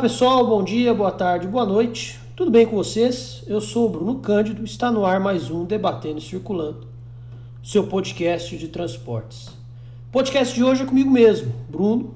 [0.00, 2.18] pessoal, bom dia, boa tarde, boa noite.
[2.34, 3.44] Tudo bem com vocês?
[3.46, 6.86] Eu sou o Bruno Cândido, está no ar mais um Debatendo e Circulando,
[7.62, 9.48] seu podcast de transportes.
[9.48, 12.14] O podcast de hoje é comigo mesmo, Bruno,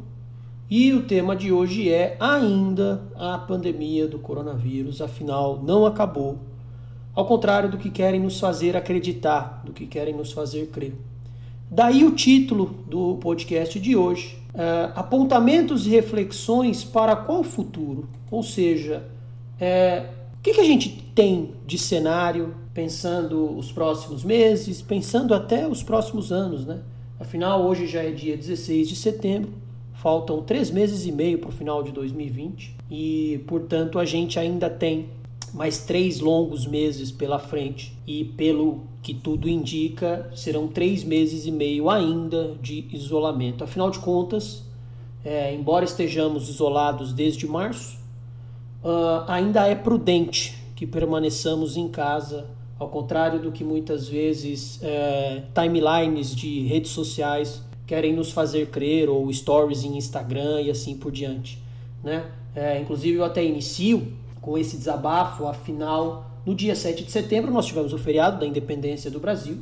[0.70, 6.38] e o tema de hoje é ainda a pandemia do coronavírus, afinal não acabou,
[7.14, 10.94] ao contrário do que querem nos fazer acreditar, do que querem nos fazer crer.
[11.70, 18.08] Daí o título do podcast de hoje, uh, Apontamentos e Reflexões para qual futuro?
[18.30, 19.04] Ou seja,
[19.60, 20.06] é,
[20.38, 25.82] o que, que a gente tem de cenário pensando os próximos meses, pensando até os
[25.82, 26.80] próximos anos, né?
[27.18, 29.52] Afinal, hoje já é dia 16 de setembro,
[29.94, 34.68] faltam três meses e meio para o final de 2020 e, portanto, a gente ainda
[34.68, 35.08] tem
[35.54, 41.52] mais três longos meses pela frente e, pelo que tudo indica, serão três meses e
[41.52, 43.62] meio ainda de isolamento.
[43.62, 44.64] Afinal de contas,
[45.24, 47.96] é, embora estejamos isolados desde março,
[48.82, 55.44] uh, ainda é prudente que permaneçamos em casa, ao contrário do que muitas vezes é,
[55.54, 61.12] timelines de redes sociais querem nos fazer crer, ou stories em Instagram e assim por
[61.12, 61.62] diante.
[62.02, 62.24] Né?
[62.56, 64.12] É, inclusive, eu até inicio
[64.44, 69.10] com esse desabafo, afinal, no dia 7 de setembro nós tivemos o feriado da independência
[69.10, 69.56] do Brasil,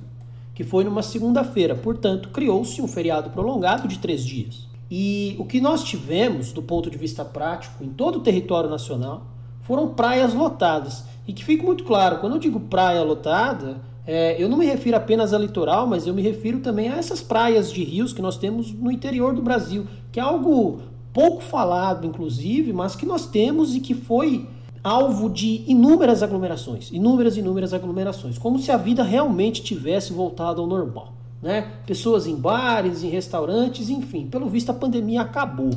[0.56, 4.66] que foi numa segunda-feira, portanto, criou-se um feriado prolongado de três dias.
[4.90, 9.28] E o que nós tivemos, do ponto de vista prático, em todo o território nacional,
[9.60, 11.04] foram praias lotadas.
[11.28, 14.96] E que fique muito claro, quando eu digo praia lotada, é, eu não me refiro
[14.96, 18.36] apenas a litoral, mas eu me refiro também a essas praias de rios que nós
[18.36, 20.80] temos no interior do Brasil, que é algo
[21.12, 24.48] pouco falado, inclusive, mas que nós temos e que foi
[24.82, 30.66] alvo de inúmeras aglomerações, inúmeras, inúmeras aglomerações, como se a vida realmente tivesse voltado ao
[30.66, 31.12] normal.
[31.40, 31.72] Né?
[31.86, 35.70] Pessoas em bares, em restaurantes, enfim, pelo visto a pandemia acabou.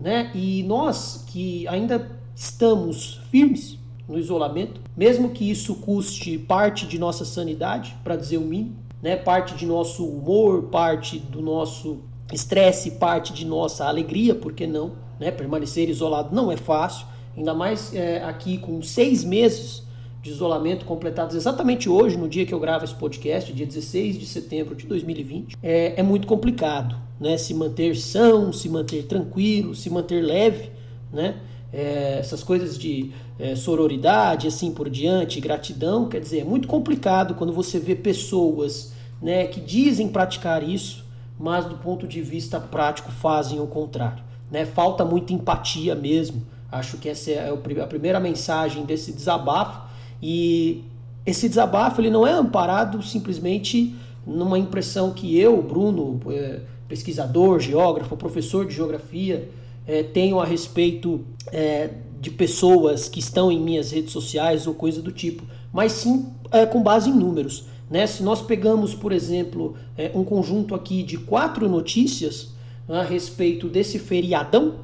[0.00, 0.30] Né?
[0.34, 7.24] E nós que ainda estamos firmes no isolamento, mesmo que isso custe parte de nossa
[7.24, 9.16] sanidade, para dizer o mínimo, né?
[9.16, 11.98] parte de nosso humor, parte do nosso
[12.32, 14.92] estresse, parte de nossa alegria, por que não?
[15.18, 15.30] Né?
[15.30, 19.84] Permanecer isolado não é fácil ainda mais é, aqui com seis meses
[20.22, 24.26] de isolamento completados exatamente hoje, no dia que eu gravo esse podcast, dia 16 de
[24.26, 27.36] setembro de 2020, é, é muito complicado, né?
[27.36, 30.70] Se manter são, se manter tranquilo, se manter leve,
[31.12, 31.36] né?
[31.72, 37.34] É, essas coisas de é, sororidade, assim por diante, gratidão, quer dizer, é muito complicado
[37.34, 41.04] quando você vê pessoas né, que dizem praticar isso,
[41.38, 44.24] mas do ponto de vista prático fazem o contrário.
[44.50, 44.64] Né?
[44.64, 49.86] Falta muita empatia mesmo Acho que essa é a primeira mensagem desse desabafo.
[50.22, 50.84] E
[51.24, 53.94] esse desabafo ele não é amparado simplesmente
[54.26, 59.48] numa impressão que eu, Bruno, é, pesquisador, geógrafo, professor de geografia,
[59.86, 61.90] é, tenho a respeito é,
[62.20, 66.32] de pessoas que estão em minhas redes sociais ou coisa do tipo, mas sim
[66.72, 67.66] com base em números.
[67.90, 68.06] Né?
[68.06, 69.76] Se nós pegamos, por exemplo,
[70.14, 72.54] um conjunto aqui de quatro notícias
[72.88, 74.76] a respeito desse feriadão,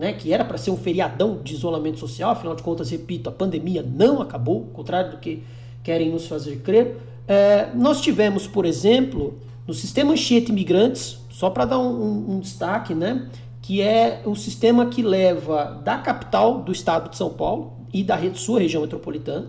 [0.00, 3.32] né, que era para ser um feriadão de isolamento social, afinal de contas, repito, a
[3.32, 5.42] pandemia não acabou, ao contrário do que
[5.84, 6.96] querem nos fazer crer.
[7.28, 12.94] É, nós tivemos, por exemplo, no sistema Anchieta Imigrantes, só para dar um, um, destaque,
[12.94, 13.28] né,
[13.60, 18.18] que é o sistema que leva da capital do estado de São Paulo e da
[18.32, 19.48] sua região metropolitana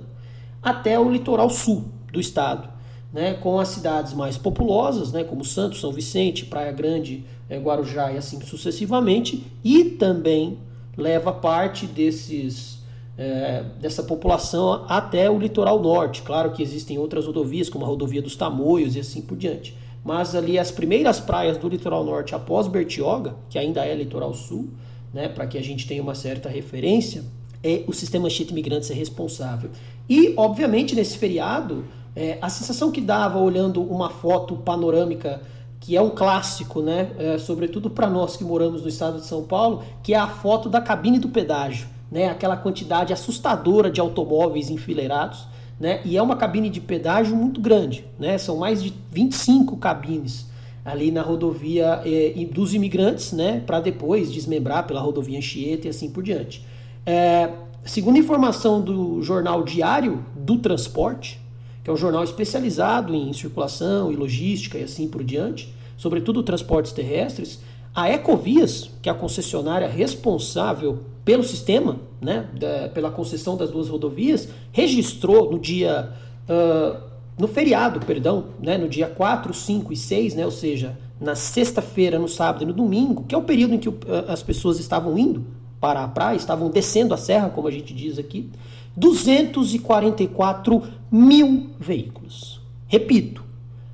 [0.62, 2.68] até o litoral sul do estado
[3.14, 7.26] né, com as cidades mais populosas, né, como Santos, São Vicente, Praia Grande,
[7.58, 10.60] Guarujá e assim sucessivamente, e também
[10.98, 12.82] leva parte desses
[13.18, 16.22] é, dessa população até o litoral norte.
[16.22, 19.78] Claro que existem outras rodovias, como a rodovia dos Tamoios e assim por diante.
[20.04, 24.70] Mas ali as primeiras praias do litoral norte após Bertioga, que ainda é litoral sul,
[25.14, 27.24] né, para que a gente tenha uma certa referência,
[27.64, 29.70] é o sistema Anchieta Imigrantes é responsável.
[30.10, 35.42] E, obviamente, nesse feriado, é, a sensação que dava olhando uma foto panorâmica,
[35.82, 37.10] que é um clássico, né?
[37.18, 40.70] É, sobretudo para nós que moramos no estado de São Paulo, que é a foto
[40.70, 42.30] da cabine do pedágio, né?
[42.30, 45.48] Aquela quantidade assustadora de automóveis enfileirados,
[45.80, 46.00] né?
[46.06, 48.38] E é uma cabine de pedágio muito grande, né?
[48.38, 50.50] São mais de 25 cabines
[50.86, 53.64] ali na rodovia é, dos imigrantes, né?
[53.66, 56.64] Para depois desmembrar pela rodovia Anchieta e assim por diante.
[57.04, 57.50] É,
[57.84, 61.41] segundo informação do jornal Diário do Transporte,
[61.84, 66.92] que é um jornal especializado em circulação e logística e assim por diante, sobretudo transportes
[66.92, 67.60] terrestres,
[67.94, 73.90] a Ecovias, que é a concessionária responsável pelo sistema, né, da, pela concessão das duas
[73.90, 76.12] rodovias, registrou no dia.
[76.50, 81.34] Uh, no feriado, perdão, né, no dia 4, 5 e 6, né, ou seja, na
[81.34, 83.96] sexta-feira, no sábado e no domingo, que é o período em que uh,
[84.28, 85.44] as pessoas estavam indo
[85.80, 88.50] para a praia, estavam descendo a serra, como a gente diz aqui,
[88.96, 92.62] 244 mil veículos.
[92.88, 93.44] Repito,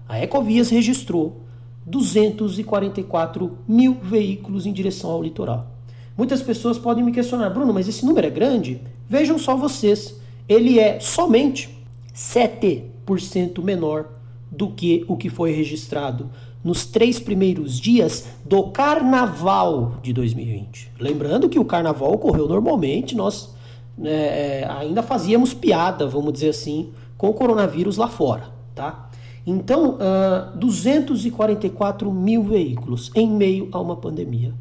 [0.08, 1.42] a Ecovias registrou
[1.86, 5.72] 244 mil veículos em direção ao litoral.
[6.18, 8.82] Muitas pessoas podem me questionar, Bruno, mas esse número é grande?
[9.08, 11.78] Vejam só vocês, ele é somente
[12.16, 14.10] 7% menor
[14.50, 16.30] do que o que foi registrado
[16.64, 20.92] nos três primeiros dias do carnaval de 2020.
[21.00, 23.56] Lembrando que o carnaval ocorreu normalmente, nós
[23.98, 29.10] né, é, ainda fazíamos piada, vamos dizer assim, com o coronavírus lá fora, tá?
[29.46, 34.54] Então, uh, ah, 244 mil veículos em meio a uma pandemia,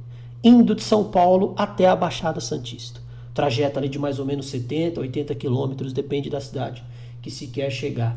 [0.45, 3.01] indo de São Paulo até a Baixada Santista.
[3.35, 6.85] Trajeto ali de mais ou menos 70, 80 quilômetros, depende da cidade
[7.21, 8.17] que se quer chegar.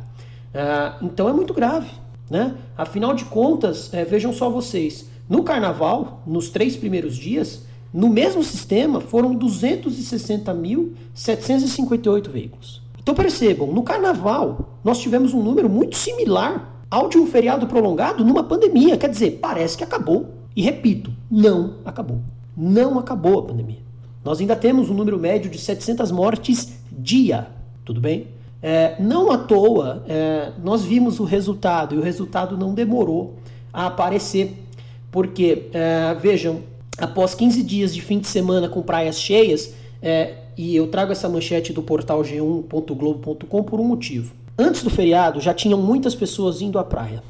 [0.54, 1.89] Uh, então é muito grave,
[2.30, 2.56] né?
[2.77, 8.44] Afinal de contas, é, vejam só vocês, no carnaval, nos três primeiros dias, no mesmo
[8.44, 12.81] sistema foram 260.758 veículos.
[13.01, 18.24] Então percebam, no carnaval nós tivemos um número muito similar ao de um feriado prolongado
[18.24, 18.97] numa pandemia.
[18.97, 20.36] Quer dizer, parece que acabou.
[20.56, 22.21] E repito, não acabou.
[22.56, 23.80] Não acabou a pandemia.
[24.24, 27.47] Nós ainda temos um número médio de 700 mortes dia.
[27.85, 28.27] Tudo bem?
[28.62, 33.35] É, não à toa, é, nós vimos o resultado e o resultado não demorou
[33.71, 34.65] a aparecer.
[35.09, 36.62] Porque, é, vejam,
[36.99, 41.29] após 15 dias de fim de semana com praias cheias, é, e eu trago essa
[41.29, 44.33] manchete do portal g1.globo.com por um motivo.
[44.57, 47.23] Antes do feriado já tinham muitas pessoas indo à praia.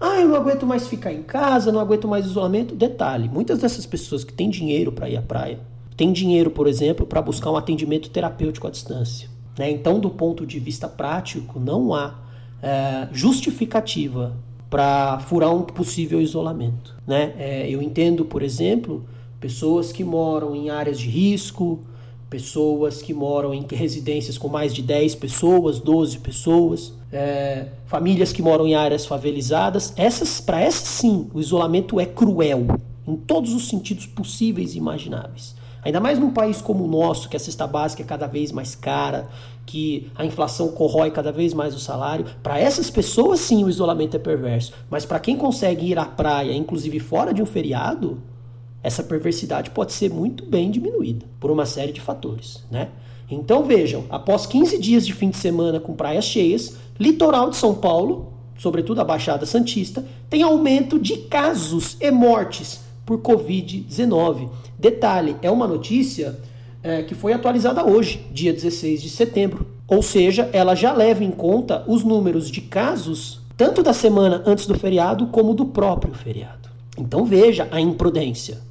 [0.00, 2.74] Ah, eu não aguento mais ficar em casa, não aguento mais isolamento.
[2.74, 5.58] Detalhe: muitas dessas pessoas que têm dinheiro para ir à praia,
[5.96, 9.28] têm dinheiro, por exemplo, para buscar um atendimento terapêutico à distância.
[9.58, 9.70] Né?
[9.70, 12.14] Então, do ponto de vista prático, não há
[12.62, 14.36] é, justificativa
[14.68, 16.94] para furar um possível isolamento.
[17.06, 17.32] Né?
[17.38, 19.04] É, eu entendo, por exemplo,
[19.46, 21.78] pessoas que moram em áreas de risco,
[22.28, 28.42] pessoas que moram em residências com mais de 10 pessoas, 12 pessoas, é, famílias que
[28.42, 29.92] moram em áreas favelizadas.
[29.96, 32.66] Essas, para essas sim, o isolamento é cruel
[33.06, 35.54] em todos os sentidos possíveis e imagináveis.
[35.84, 38.74] Ainda mais num país como o nosso, que a cesta básica é cada vez mais
[38.74, 39.28] cara,
[39.64, 42.26] que a inflação corrói cada vez mais o salário.
[42.42, 44.72] Para essas pessoas, sim, o isolamento é perverso.
[44.90, 48.20] Mas para quem consegue ir à praia, inclusive fora de um feriado,
[48.86, 52.90] essa perversidade pode ser muito bem diminuída por uma série de fatores, né?
[53.28, 57.74] Então vejam, após 15 dias de fim de semana com praias cheias, litoral de São
[57.74, 64.50] Paulo, sobretudo a Baixada Santista, tem aumento de casos e mortes por Covid-19.
[64.78, 66.38] Detalhe, é uma notícia
[66.80, 69.66] é, que foi atualizada hoje, dia 16 de setembro.
[69.88, 74.64] Ou seja, ela já leva em conta os números de casos, tanto da semana antes
[74.64, 76.68] do feriado como do próprio feriado.
[76.96, 78.64] Então veja a imprudência.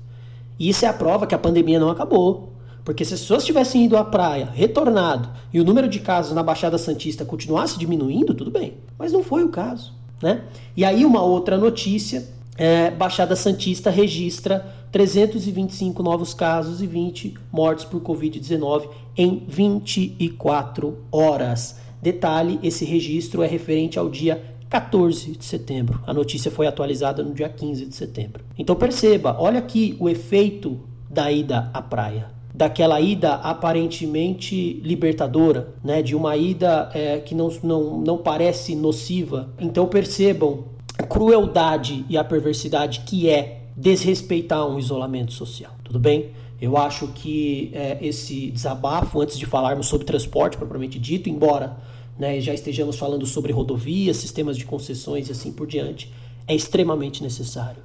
[0.58, 2.54] E isso é a prova que a pandemia não acabou.
[2.84, 6.44] Porque se as pessoas tivessem ido à praia, retornado, e o número de casos na
[6.44, 8.76] Baixada Santista continuasse diminuindo, tudo bem.
[8.98, 9.92] Mas não foi o caso.
[10.22, 10.44] Né?
[10.78, 17.84] E aí uma outra notícia, é, Baixada Santista registra 325 novos casos e 20 mortes
[17.86, 21.78] por Covid-19 em 24 horas.
[22.02, 26.02] Detalhe, esse registro é referente ao dia 14 de setembro.
[26.06, 28.44] A notícia foi atualizada no dia 15 de setembro.
[28.58, 32.30] Então perceba, olha aqui o efeito da ida à praia.
[32.54, 36.02] Daquela ida aparentemente libertadora, né?
[36.02, 39.50] de uma ida é, que não, não, não parece nociva.
[39.62, 40.66] Então percebam
[41.00, 45.72] a crueldade e a perversidade que é desrespeitar um isolamento social.
[45.86, 46.32] Tudo bem?
[46.60, 51.78] Eu acho que é, esse desabafo, antes de falarmos sobre transporte propriamente dito, embora
[52.18, 56.12] né, já estejamos falando sobre rodovias, sistemas de concessões e assim por diante,
[56.48, 57.84] é extremamente necessário.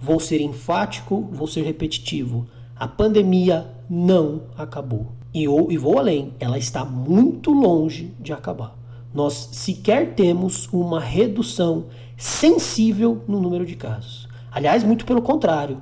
[0.00, 2.46] Vou ser enfático, vou ser repetitivo.
[2.74, 5.12] A pandemia não acabou.
[5.32, 8.76] E, e vou além, ela está muito longe de acabar.
[9.12, 14.28] Nós sequer temos uma redução sensível no número de casos.
[14.50, 15.78] Aliás, muito pelo contrário.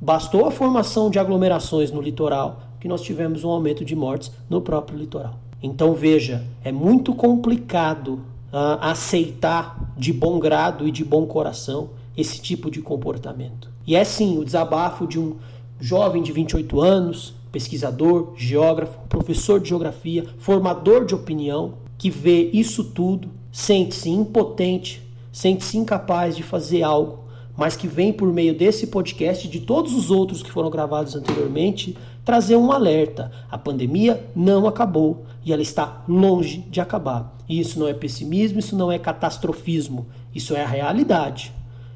[0.00, 4.60] Bastou a formação de aglomerações no litoral que nós tivemos um aumento de mortes no
[4.60, 5.45] próprio litoral.
[5.62, 8.20] Então veja, é muito complicado
[8.52, 13.70] uh, aceitar de bom grado e de bom coração esse tipo de comportamento.
[13.86, 15.36] E é sim o desabafo de um
[15.78, 22.84] jovem de 28 anos, pesquisador, geógrafo, professor de geografia, formador de opinião, que vê isso
[22.84, 27.20] tudo, sente-se impotente, sente-se incapaz de fazer algo,
[27.56, 31.14] mas que vem por meio desse podcast e de todos os outros que foram gravados
[31.14, 33.30] anteriormente trazer um alerta.
[33.50, 37.36] A pandemia não acabou e ela está longe de acabar.
[37.48, 41.52] E isso não é pessimismo, isso não é catastrofismo, isso é a realidade.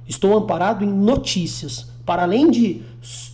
[0.09, 2.83] Estou amparado em notícias, para além de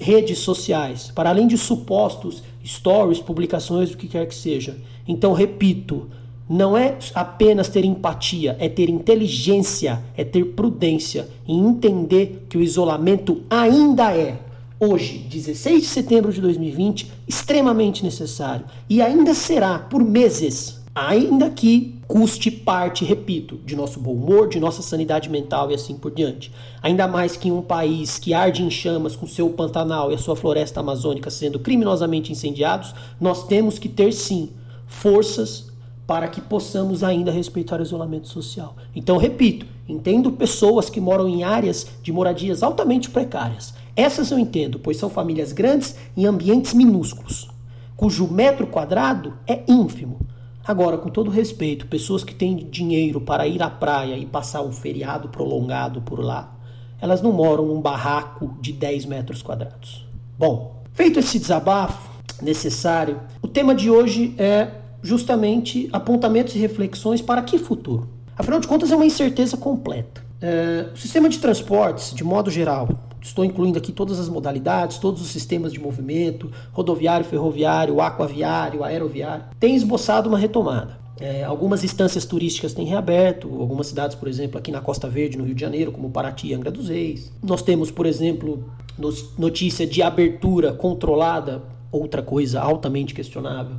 [0.01, 4.77] redes sociais, para além de supostos stories, publicações, o que quer que seja.
[5.07, 6.09] Então, repito,
[6.49, 12.63] não é apenas ter empatia, é ter inteligência, é ter prudência e entender que o
[12.63, 14.39] isolamento ainda é,
[14.79, 21.97] hoje, 16 de setembro de 2020, extremamente necessário e ainda será por meses, ainda que
[22.07, 26.53] custe parte, repito, de nosso bom humor, de nossa sanidade mental e assim por diante.
[26.81, 30.19] Ainda mais que em um país que arde em chamas com seu Pantanal e a
[30.19, 34.51] sua floresta amazônica sendo criminosamente incendiados, nós temos que ter sim
[34.87, 35.76] forças
[36.07, 38.77] para que possamos ainda respeitar o isolamento social.
[38.95, 43.75] Então, repito, entendo pessoas que moram em áreas de moradias altamente precárias.
[43.97, 47.49] Essas eu entendo, pois são famílias grandes em ambientes minúsculos,
[47.97, 50.19] cujo metro quadrado é ínfimo.
[50.65, 54.73] Agora, com todo respeito, pessoas que têm dinheiro para ir à praia e passar um
[54.73, 56.57] feriado prolongado por lá,
[57.01, 60.07] elas não moram num barraco de 10 metros quadrados.
[60.39, 62.11] Bom, feito esse desabafo
[62.43, 64.71] necessário, o tema de hoje é
[65.07, 68.09] justamente apontamentos e reflexões para que futuro?
[68.37, 70.27] Afinal de contas, é uma incerteza completa.
[70.43, 72.89] É, o sistema de transportes, de modo geral,
[73.23, 79.45] estou incluindo aqui todas as modalidades, todos os sistemas de movimento, rodoviário, ferroviário, aquaviário, aeroviário,
[79.59, 80.99] tem esboçado uma retomada.
[81.19, 85.45] É, algumas instâncias turísticas têm reaberto, algumas cidades, por exemplo, aqui na Costa Verde, no
[85.45, 87.33] Rio de Janeiro, como Paraty e Angra dos Reis.
[87.43, 88.69] Nós temos, por exemplo,
[89.39, 93.77] notícia de abertura controlada, outra coisa altamente questionável,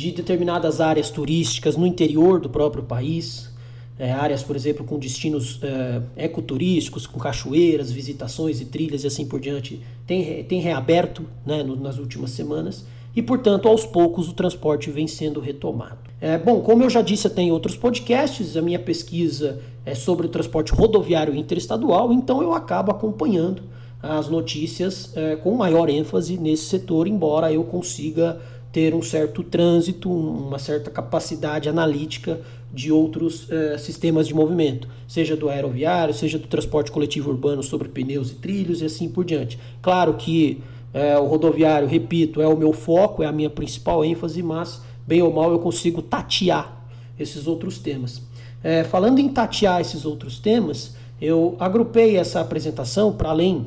[0.00, 3.50] de determinadas áreas turísticas no interior do próprio país,
[3.98, 9.26] é, áreas, por exemplo, com destinos é, ecoturísticos, com cachoeiras, visitações e trilhas e assim
[9.26, 14.32] por diante, tem, tem reaberto né, no, nas últimas semanas e, portanto, aos poucos o
[14.32, 15.98] transporte vem sendo retomado.
[16.18, 20.26] É, bom, como eu já disse até em outros podcasts, a minha pesquisa é sobre
[20.26, 23.64] o transporte rodoviário interestadual, então eu acabo acompanhando
[24.02, 28.40] as notícias é, com maior ênfase nesse setor, embora eu consiga
[28.72, 32.40] ter um certo trânsito, uma certa capacidade analítica
[32.72, 37.88] de outros eh, sistemas de movimento, seja do aeroviário, seja do transporte coletivo urbano sobre
[37.88, 39.58] pneus e trilhos e assim por diante.
[39.82, 40.62] Claro que
[40.94, 45.20] eh, o rodoviário, repito, é o meu foco, é a minha principal ênfase, mas bem
[45.20, 46.84] ou mal eu consigo tatear
[47.18, 48.22] esses outros temas.
[48.62, 53.66] Eh, falando em tatear esses outros temas, eu agrupei essa apresentação para além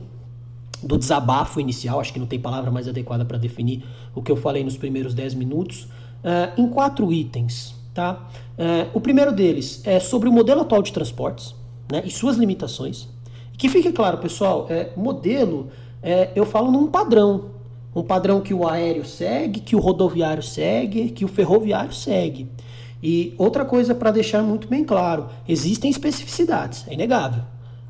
[0.83, 4.35] do desabafo inicial, acho que não tem palavra mais adequada para definir o que eu
[4.35, 5.83] falei nos primeiros 10 minutos,
[6.23, 7.75] uh, em quatro itens.
[7.93, 8.27] Tá?
[8.57, 11.55] Uh, o primeiro deles é sobre o modelo atual de transportes
[11.91, 13.07] né, e suas limitações.
[13.57, 15.69] Que fique claro, pessoal, é, modelo,
[16.01, 17.51] é, eu falo num padrão.
[17.95, 22.49] Um padrão que o aéreo segue, que o rodoviário segue, que o ferroviário segue.
[23.01, 27.43] E outra coisa para deixar muito bem claro: existem especificidades, é inegável.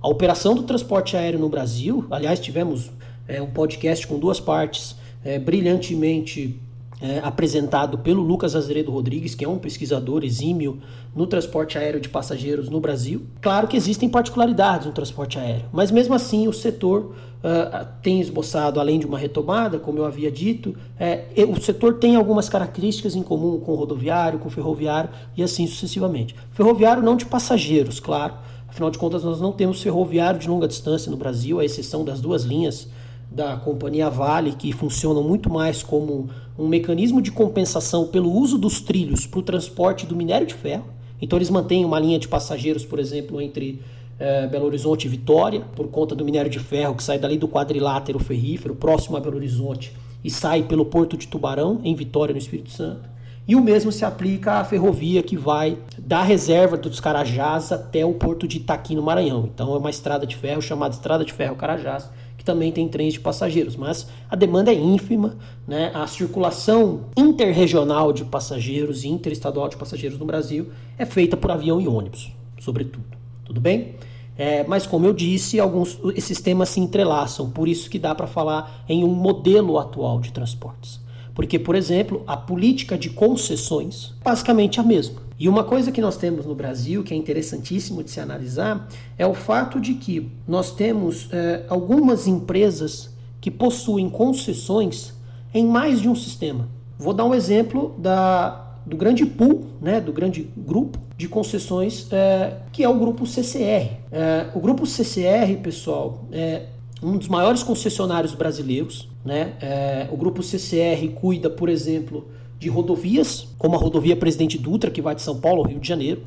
[0.04, 2.92] A operação do transporte aéreo no Brasil, aliás, tivemos
[3.26, 6.60] é, um podcast com duas partes é, brilhantemente
[7.02, 10.82] é, apresentado pelo Lucas Azeredo Rodrigues, que é um pesquisador exímio
[11.16, 13.26] no transporte aéreo de passageiros no Brasil.
[13.40, 18.82] Claro que existem particularidades no transporte aéreo, mas mesmo assim o setor uh, tem esboçado,
[18.82, 23.24] além de uma retomada, como eu havia dito, é, o setor tem algumas características em
[23.24, 26.36] comum com o rodoviário, com o ferroviário e assim sucessivamente.
[26.52, 31.12] Ferroviário não de passageiros, claro Afinal de contas, nós não temos ferroviário de longa distância
[31.12, 32.88] no Brasil, à exceção das duas linhas
[33.30, 36.28] da companhia Vale, que funcionam muito mais como
[36.58, 40.86] um mecanismo de compensação pelo uso dos trilhos para o transporte do minério de ferro.
[41.22, 43.80] Então, eles mantêm uma linha de passageiros, por exemplo, entre
[44.18, 47.48] é, Belo Horizonte e Vitória, por conta do minério de ferro que sai dali do
[47.48, 52.40] quadrilátero ferrífero, próximo a Belo Horizonte, e sai pelo Porto de Tubarão, em Vitória, no
[52.40, 53.13] Espírito Santo.
[53.46, 58.14] E o mesmo se aplica à ferrovia que vai da reserva dos Carajás até o
[58.14, 59.50] porto de Itaqui, no Maranhão.
[59.54, 63.14] Então é uma estrada de ferro chamada Estrada de Ferro Carajás, que também tem trens
[63.14, 65.92] de passageiros, mas a demanda é ínfima, né?
[65.94, 71.82] A circulação interregional de passageiros e interestadual de passageiros no Brasil é feita por avião
[71.82, 73.06] e ônibus, sobretudo.
[73.44, 73.96] Tudo bem?
[74.38, 78.26] É, mas como eu disse, alguns esses temas se entrelaçam, por isso que dá para
[78.26, 81.03] falar em um modelo atual de transportes.
[81.34, 85.22] Porque, por exemplo, a política de concessões basicamente é a mesma.
[85.40, 88.88] E uma coisa que nós temos no Brasil que é interessantíssimo de se analisar
[89.18, 93.10] é o fato de que nós temos é, algumas empresas
[93.42, 95.14] que possuem concessões
[95.54, 96.70] em mais de um sistema.
[96.98, 102.58] Vou dar um exemplo da, do grande pool, né, do grande grupo de concessões, é,
[102.72, 103.98] que é o grupo CCR.
[104.12, 106.68] É, o grupo CCR, pessoal, é
[107.02, 109.10] um dos maiores concessionários brasileiros.
[109.24, 109.54] Né?
[109.62, 112.28] É, o grupo CCR cuida, por exemplo,
[112.60, 115.88] de rodovias, como a rodovia Presidente Dutra, que vai de São Paulo ao Rio de
[115.88, 116.24] Janeiro.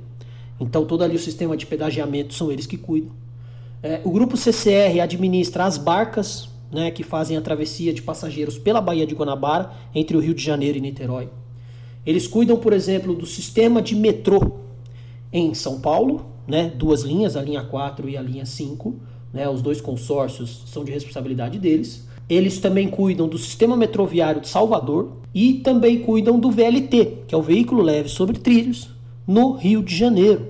[0.58, 3.12] Então, todo ali o sistema de pedagiamento são eles que cuidam.
[3.82, 8.80] É, o grupo CCR administra as barcas né, que fazem a travessia de passageiros pela
[8.80, 11.28] Baía de Guanabara, entre o Rio de Janeiro e Niterói.
[12.04, 14.58] Eles cuidam, por exemplo, do sistema de metrô
[15.32, 18.94] em São Paulo, né, duas linhas, a linha 4 e a linha 5.
[19.32, 22.06] Né, os dois consórcios são de responsabilidade deles.
[22.28, 27.38] Eles também cuidam do sistema metroviário de Salvador e também cuidam do VLT, que é
[27.38, 28.90] o veículo leve sobre trilhos,
[29.26, 30.48] no Rio de Janeiro.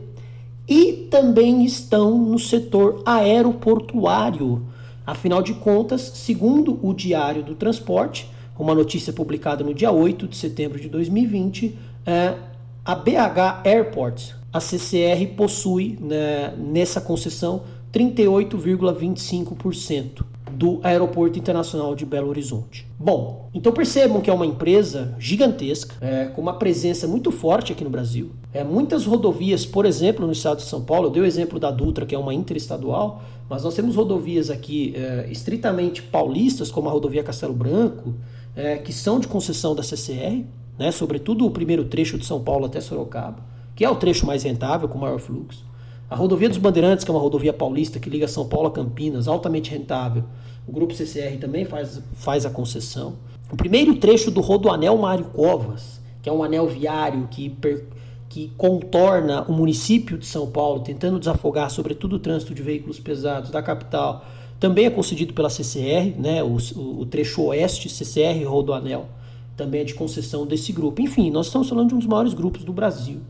[0.66, 4.62] E também estão no setor aeroportuário.
[5.06, 10.36] Afinal de contas, segundo o Diário do Transporte, uma notícia publicada no dia 8 de
[10.36, 12.36] setembro de 2020, é,
[12.84, 22.28] a BH Airport, a CCR, possui né, nessa concessão 38,25% do Aeroporto Internacional de Belo
[22.28, 22.88] Horizonte.
[22.98, 27.84] Bom, então percebam que é uma empresa gigantesca, é, com uma presença muito forte aqui
[27.84, 28.30] no Brasil.
[28.54, 31.70] É, muitas rodovias, por exemplo, no estado de São Paulo, eu dei o exemplo da
[31.70, 36.92] Dutra, que é uma interestadual, mas nós temos rodovias aqui é, estritamente paulistas, como a
[36.92, 38.14] rodovia Castelo Branco,
[38.54, 40.42] é, que são de concessão da CCR,
[40.78, 43.44] né, sobretudo o primeiro trecho de São Paulo até Sorocaba,
[43.74, 45.66] que é o trecho mais rentável, com maior fluxo.
[46.08, 49.26] A rodovia dos Bandeirantes, que é uma rodovia paulista que liga São Paulo a Campinas,
[49.26, 50.22] altamente rentável.
[50.66, 53.14] O grupo CCR também faz, faz a concessão.
[53.52, 57.86] O primeiro trecho do Rodoanel Mário Covas, que é um anel viário que, per,
[58.28, 63.50] que contorna o município de São Paulo, tentando desafogar, sobretudo, o trânsito de veículos pesados
[63.50, 64.24] da capital,
[64.58, 66.42] também é concedido pela CCR, né?
[66.42, 69.08] o, o, o trecho oeste CCR Rodoanel
[69.56, 71.00] também é de concessão desse grupo.
[71.00, 73.20] Enfim, nós estamos falando de um dos maiores grupos do Brasil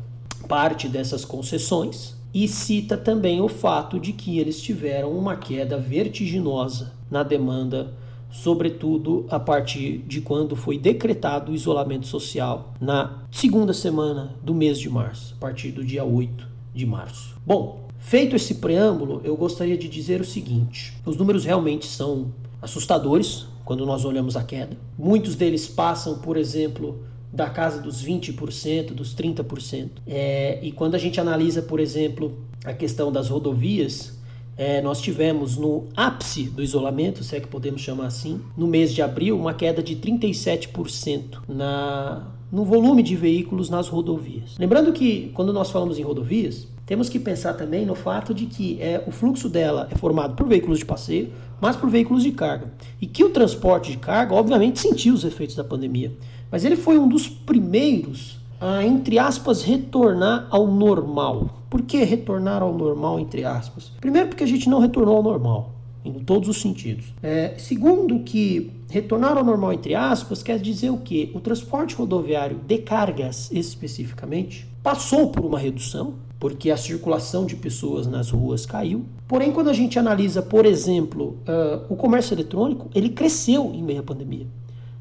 [0.48, 6.92] parte dessas concessões e cita também o fato de que eles tiveram uma queda vertiginosa
[7.11, 7.94] na demanda,
[8.28, 14.80] sobretudo a partir de quando foi decretado o isolamento social na segunda semana do mês
[14.80, 17.37] de março, a partir do dia 8 de março.
[17.46, 23.46] Bom, feito esse preâmbulo, eu gostaria de dizer o seguinte: os números realmente são assustadores
[23.64, 24.76] quando nós olhamos a queda.
[24.98, 26.98] Muitos deles passam, por exemplo,
[27.34, 29.90] da casa dos 20%, dos 30%.
[30.06, 34.14] É, e quando a gente analisa, por exemplo, a questão das rodovias,
[34.56, 38.94] é, nós tivemos no ápice do isolamento, se é que podemos chamar assim, no mês
[38.94, 44.56] de abril, uma queda de 37% na, no volume de veículos nas rodovias.
[44.56, 48.80] Lembrando que quando nós falamos em rodovias, temos que pensar também no fato de que
[48.80, 52.72] é, o fluxo dela é formado por veículos de passeio, mas por veículos de carga.
[53.00, 56.12] E que o transporte de carga, obviamente, sentiu os efeitos da pandemia.
[56.54, 61.64] Mas ele foi um dos primeiros a, entre aspas, retornar ao normal.
[61.68, 63.90] Por que retornar ao normal, entre aspas?
[64.00, 65.72] Primeiro, porque a gente não retornou ao normal,
[66.04, 67.06] em todos os sentidos.
[67.20, 71.32] É, segundo, que retornar ao normal, entre aspas, quer dizer o quê?
[71.34, 78.06] O transporte rodoviário de cargas, especificamente, passou por uma redução, porque a circulação de pessoas
[78.06, 79.04] nas ruas caiu.
[79.26, 83.98] Porém, quando a gente analisa, por exemplo, uh, o comércio eletrônico, ele cresceu em meio
[83.98, 84.46] à pandemia.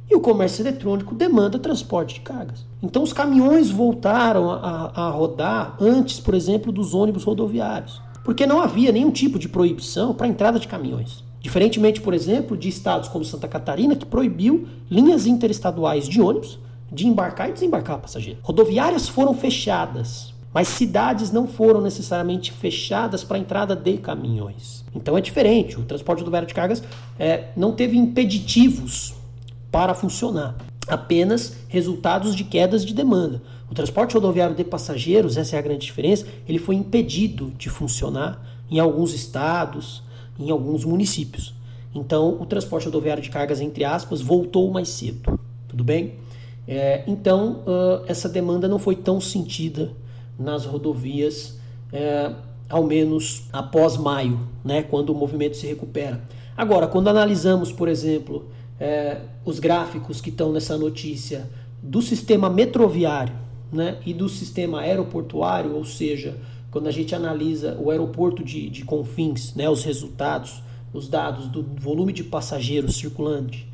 [0.10, 2.66] E o comércio eletrônico demanda transporte de cargas.
[2.82, 8.02] Então os caminhões voltaram a, a, rodar antes, por exemplo, dos ônibus rodoviários.
[8.24, 11.24] Porque não havia nenhum tipo de proibição para a entrada de caminhões.
[11.42, 16.60] Diferentemente, por exemplo, de estados como Santa Catarina, que proibiu linhas interestaduais de ônibus
[16.92, 18.42] de embarcar e desembarcar passageiros.
[18.44, 24.86] Rodoviárias foram fechadas, mas cidades não foram necessariamente fechadas para a entrada de caminhões.
[24.94, 25.80] Então é diferente.
[25.80, 26.84] O transporte rodoviário de cargas
[27.18, 29.16] é, não teve impeditivos
[29.74, 30.56] para funcionar.
[30.88, 33.42] Apenas resultados de quedas de demanda.
[33.72, 38.40] O transporte rodoviário de passageiros, essa é a grande diferença, ele foi impedido de funcionar
[38.70, 40.04] em alguns estados,
[40.40, 41.56] em alguns municípios.
[41.96, 45.40] Então, o transporte rodoviário de cargas, entre aspas, voltou mais cedo.
[45.68, 46.14] Tudo bem?
[46.68, 49.92] É, então, uh, essa demanda não foi tão sentida
[50.38, 51.58] nas rodovias,
[51.92, 52.32] é,
[52.70, 56.22] ao menos após maio, né, quando o movimento se recupera.
[56.56, 58.46] Agora, quando analisamos, por exemplo,
[58.84, 61.50] é, os gráficos que estão nessa notícia
[61.82, 63.34] do sistema metroviário
[63.72, 66.36] né, e do sistema aeroportuário, ou seja,
[66.70, 70.62] quando a gente analisa o aeroporto de, de Confins, né, os resultados,
[70.94, 73.66] os dados do volume de passageiros circulante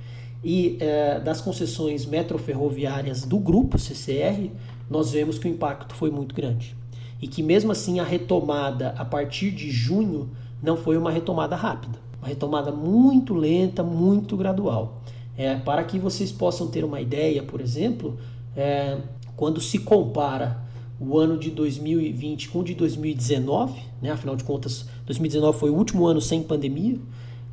[0.43, 4.51] e é, das concessões metroferroviárias do grupo CCR,
[4.87, 6.75] nós vemos que o impacto foi muito grande.
[7.19, 10.29] E que mesmo assim a retomada a partir de junho
[10.61, 12.08] não foi uma retomada rápida.
[12.19, 15.01] Uma retomada muito lenta, muito gradual.
[15.37, 18.17] É, para que vocês possam ter uma ideia, por exemplo,
[18.55, 18.97] é,
[19.35, 20.67] quando se compara
[20.99, 24.11] o ano de 2020 com o de 2019, né?
[24.11, 26.99] afinal de contas, 2019 foi o último ano sem pandemia.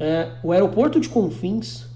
[0.01, 1.87] É, o aeroporto de Confins,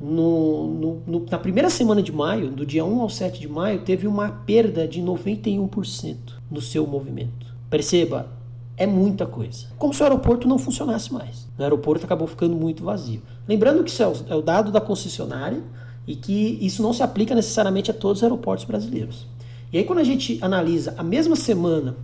[0.00, 3.80] no, no, no, na primeira semana de maio, do dia 1 ao 7 de maio,
[3.82, 6.16] teve uma perda de 91%
[6.50, 7.52] no seu movimento.
[7.68, 8.28] Perceba,
[8.76, 9.66] é muita coisa.
[9.78, 11.46] Como se o aeroporto não funcionasse mais.
[11.58, 13.22] O aeroporto acabou ficando muito vazio.
[13.46, 15.62] Lembrando que isso é o é dado da concessionária
[16.06, 19.26] e que isso não se aplica necessariamente a todos os aeroportos brasileiros.
[19.72, 21.96] E aí, quando a gente analisa a mesma semana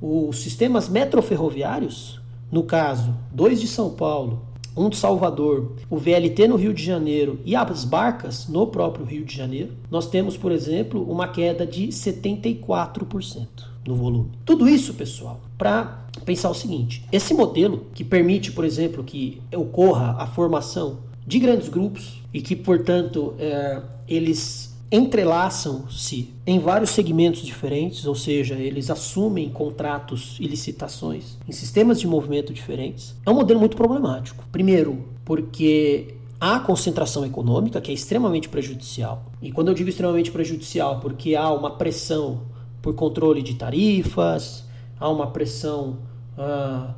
[0.00, 4.42] os sistemas metroferroviários, no caso, dois de São Paulo,
[4.76, 9.24] um de Salvador, o VLT no Rio de Janeiro e as barcas no próprio Rio
[9.24, 14.30] de Janeiro, nós temos, por exemplo, uma queda de 74% no volume.
[14.44, 20.16] Tudo isso, pessoal, para pensar o seguinte: esse modelo que permite, por exemplo, que ocorra
[20.18, 28.06] a formação de grandes grupos e que, portanto, é, eles entrelaçam-se em vários segmentos diferentes,
[28.06, 33.58] ou seja, eles assumem contratos e licitações em sistemas de movimento diferentes, é um modelo
[33.58, 34.44] muito problemático.
[34.52, 39.24] Primeiro, porque há concentração econômica que é extremamente prejudicial.
[39.42, 42.42] E quando eu digo extremamente prejudicial, porque há uma pressão
[42.84, 44.62] por controle de tarifas,
[45.00, 46.00] há uma pressão
[46.36, 46.92] uh,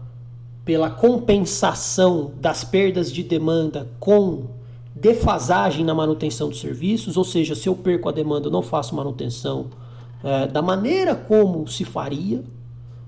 [0.64, 4.46] pela compensação das perdas de demanda com
[4.92, 8.96] defasagem na manutenção dos serviços, ou seja, se eu perco a demanda, eu não faço
[8.96, 9.66] manutenção
[10.24, 12.42] é, da maneira como se faria,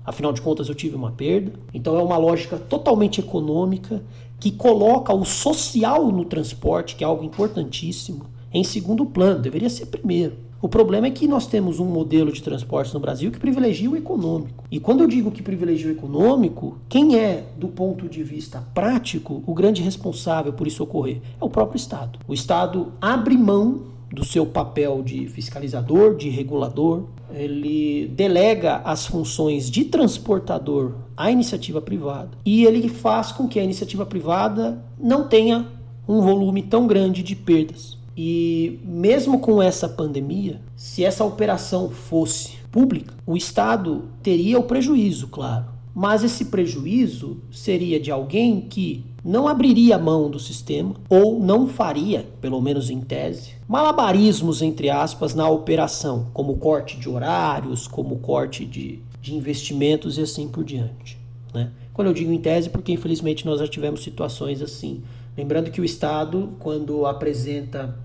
[0.05, 1.51] afinal de contas eu tive uma perda.
[1.73, 4.01] Então é uma lógica totalmente econômica
[4.39, 9.87] que coloca o social no transporte, que é algo importantíssimo, em segundo plano, deveria ser
[9.87, 10.48] primeiro.
[10.61, 13.95] O problema é que nós temos um modelo de transporte no Brasil que privilegia o
[13.95, 14.65] econômico.
[14.69, 19.41] E quando eu digo que privilegia o econômico, quem é, do ponto de vista prático,
[19.47, 21.21] o grande responsável por isso ocorrer?
[21.39, 22.19] É o próprio Estado.
[22.27, 29.69] O Estado abre mão do seu papel de fiscalizador, de regulador, ele delega as funções
[29.69, 35.67] de transportador à iniciativa privada e ele faz com que a iniciativa privada não tenha
[36.07, 37.98] um volume tão grande de perdas.
[38.21, 45.29] E mesmo com essa pandemia, se essa operação fosse pública, o Estado teria o prejuízo,
[45.29, 45.67] claro.
[45.95, 52.27] Mas esse prejuízo seria de alguém que não abriria mão do sistema ou não faria,
[52.41, 58.65] pelo menos em tese, malabarismos, entre aspas, na operação, como corte de horários, como corte
[58.65, 61.17] de, de investimentos e assim por diante.
[61.53, 61.71] Né?
[61.93, 65.03] Quando eu digo em tese, porque infelizmente nós já tivemos situações assim.
[65.37, 67.97] Lembrando que o Estado, quando apresenta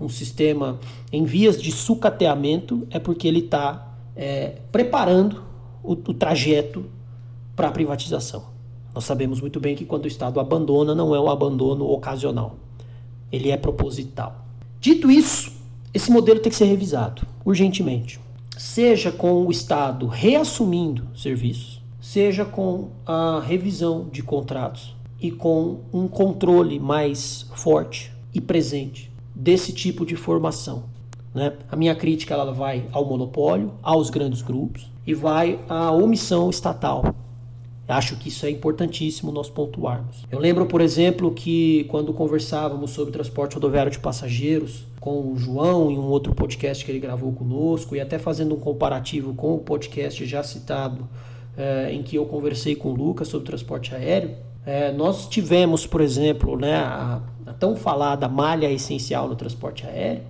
[0.00, 0.78] um sistema
[1.12, 5.42] em vias de sucateamento, é porque ele está é, preparando
[5.82, 6.86] o, o trajeto
[7.54, 8.44] para a privatização.
[8.94, 12.56] Nós sabemos muito bem que quando o Estado abandona, não é um abandono ocasional,
[13.30, 14.44] ele é proposital.
[14.80, 15.52] Dito isso,
[15.92, 18.18] esse modelo tem que ser revisado urgentemente,
[18.56, 26.08] seja com o Estado reassumindo serviços, seja com a revisão de contratos e com um
[26.08, 29.09] controle mais forte e presente
[29.40, 30.84] desse tipo de formação.
[31.34, 31.54] Né?
[31.70, 37.14] A minha crítica ela vai ao monopólio, aos grandes grupos e vai à omissão estatal.
[37.88, 40.24] Acho que isso é importantíssimo nós pontuarmos.
[40.30, 45.90] Eu lembro, por exemplo, que quando conversávamos sobre transporte rodoviário de passageiros com o João
[45.90, 49.58] em um outro podcast que ele gravou conosco e até fazendo um comparativo com o
[49.58, 51.08] podcast já citado
[51.56, 56.00] é, em que eu conversei com o Lucas sobre transporte aéreo, é, nós tivemos, por
[56.00, 60.22] exemplo, né, a, a tão falada malha essencial no transporte aéreo,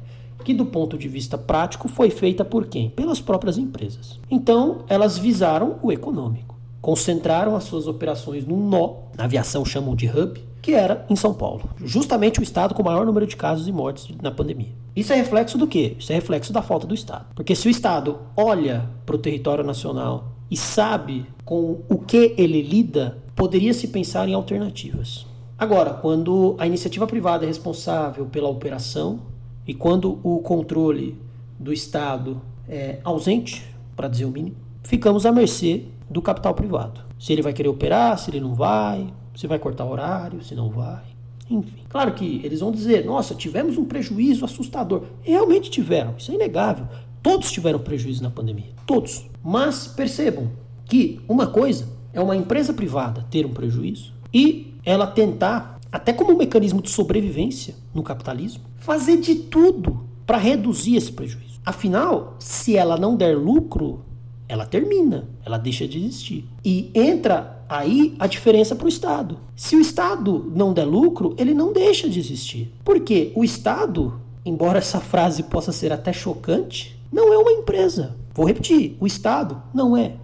[0.44, 2.90] que do ponto de vista prático foi feita por quem?
[2.90, 4.18] Pelas próprias empresas.
[4.30, 6.56] Então, elas visaram o econômico.
[6.80, 11.34] Concentraram as suas operações num nó, na aviação chamam de hub, que era em São
[11.34, 11.68] Paulo.
[11.84, 14.72] Justamente o estado com o maior número de casos e mortes na pandemia.
[14.94, 15.96] Isso é reflexo do quê?
[15.98, 17.26] Isso é reflexo da falta do Estado.
[17.34, 22.60] Porque se o Estado olha para o território nacional e sabe com o que ele
[22.60, 25.24] lida, poderia se pensar em alternativas.
[25.58, 29.20] Agora, quando a iniciativa privada é responsável pela operação
[29.66, 31.18] e quando o controle
[31.58, 33.64] do Estado é ausente,
[33.96, 37.00] para dizer o mínimo, ficamos à mercê do capital privado.
[37.18, 40.68] Se ele vai querer operar, se ele não vai, se vai cortar horário, se não
[40.68, 41.04] vai.
[41.48, 45.04] Enfim, claro que eles vão dizer: nossa, tivemos um prejuízo assustador.
[45.22, 46.86] Realmente tiveram, isso é inegável.
[47.22, 49.24] Todos tiveram prejuízo na pandemia, todos.
[49.42, 50.50] Mas percebam
[50.84, 56.32] que uma coisa é uma empresa privada ter um prejuízo e ela tentar, até como
[56.32, 61.60] um mecanismo de sobrevivência no capitalismo, fazer de tudo para reduzir esse prejuízo.
[61.64, 64.00] Afinal, se ela não der lucro,
[64.48, 66.48] ela termina, ela deixa de existir.
[66.64, 69.38] E entra Aí a diferença para o Estado.
[69.54, 72.74] Se o Estado não der lucro, ele não deixa de existir.
[72.84, 78.16] Porque o Estado, embora essa frase possa ser até chocante, não é uma empresa.
[78.34, 80.14] Vou repetir: o Estado não é.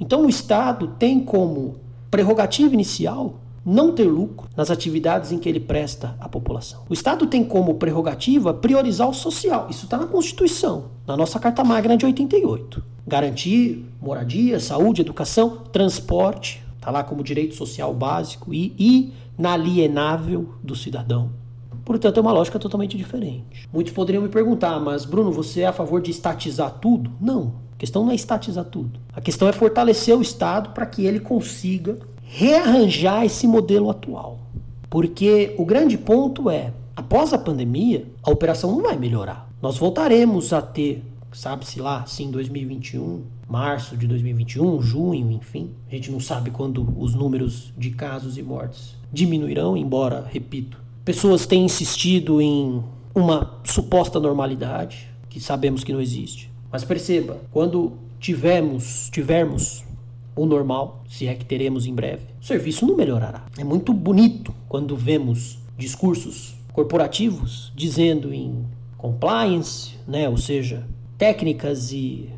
[0.00, 1.76] Então o Estado tem como
[2.10, 6.82] prerrogativa inicial não ter lucro nas atividades em que ele presta à população.
[6.88, 9.66] O Estado tem como prerrogativa priorizar o social.
[9.68, 12.82] Isso está na Constituição, na nossa Carta Magna de 88.
[13.06, 21.30] Garantir moradia, saúde, educação, transporte, está lá como direito social básico e inalienável do cidadão.
[21.84, 23.68] Portanto, é uma lógica totalmente diferente.
[23.72, 27.10] Muitos poderiam me perguntar, mas Bruno, você é a favor de estatizar tudo?
[27.20, 27.54] Não.
[27.78, 28.98] A questão não é estatizar tudo.
[29.14, 34.40] A questão é fortalecer o Estado para que ele consiga rearranjar esse modelo atual.
[34.90, 39.48] Porque o grande ponto é, após a pandemia, a operação não vai melhorar.
[39.62, 45.70] Nós voltaremos a ter, sabe-se lá, sim, 2021, março de 2021, junho, enfim.
[45.88, 51.46] A gente não sabe quando os números de casos e mortes diminuirão, embora, repito, pessoas
[51.46, 52.82] têm insistido em
[53.14, 56.47] uma suposta normalidade, que sabemos que não existe.
[56.70, 59.84] Mas perceba, quando tivermos, tivermos
[60.36, 63.44] o normal, se é que teremos em breve, o serviço não melhorará.
[63.58, 68.64] É muito bonito quando vemos discursos corporativos dizendo em
[68.96, 72.28] compliance, né, ou seja, técnicas e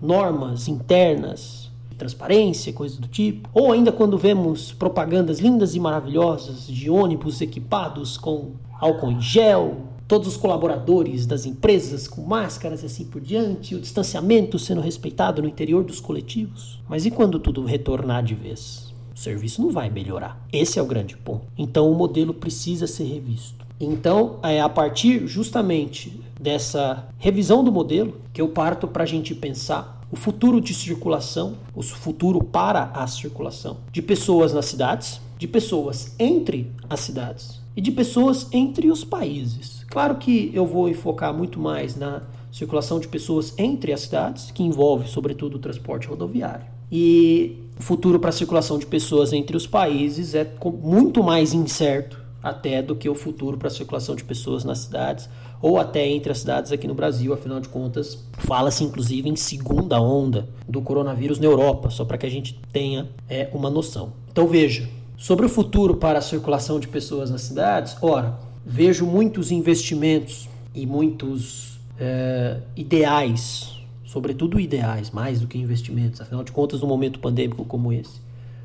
[0.00, 6.90] normas internas, transparência, coisas do tipo, ou ainda quando vemos propagandas lindas e maravilhosas de
[6.90, 13.04] ônibus equipados com álcool em gel, todos os colaboradores das empresas com máscaras e assim
[13.04, 16.80] por diante, o distanciamento sendo respeitado no interior dos coletivos.
[16.88, 18.92] Mas e quando tudo retornar de vez?
[19.14, 20.40] O serviço não vai melhorar.
[20.52, 21.46] Esse é o grande ponto.
[21.56, 23.64] Então o modelo precisa ser revisto.
[23.80, 29.34] Então é a partir justamente dessa revisão do modelo que eu parto para a gente
[29.34, 35.48] pensar o futuro de circulação, o futuro para a circulação de pessoas nas cidades, de
[35.48, 39.81] pessoas entre as cidades e de pessoas entre os países.
[39.92, 44.62] Claro que eu vou enfocar muito mais na circulação de pessoas entre as cidades, que
[44.62, 46.64] envolve, sobretudo, o transporte rodoviário.
[46.90, 50.50] E o futuro para a circulação de pessoas entre os países é
[50.82, 55.28] muito mais incerto até do que o futuro para a circulação de pessoas nas cidades
[55.60, 60.00] ou até entre as cidades aqui no Brasil, afinal de contas, fala-se inclusive em segunda
[60.00, 64.14] onda do coronavírus na Europa, só para que a gente tenha é, uma noção.
[64.30, 69.50] Então veja, sobre o futuro para a circulação de pessoas nas cidades, ora, vejo muitos
[69.50, 76.88] investimentos e muitos é, ideais, sobretudo ideais, mais do que investimentos, afinal de contas, num
[76.88, 78.20] momento pandêmico como esse,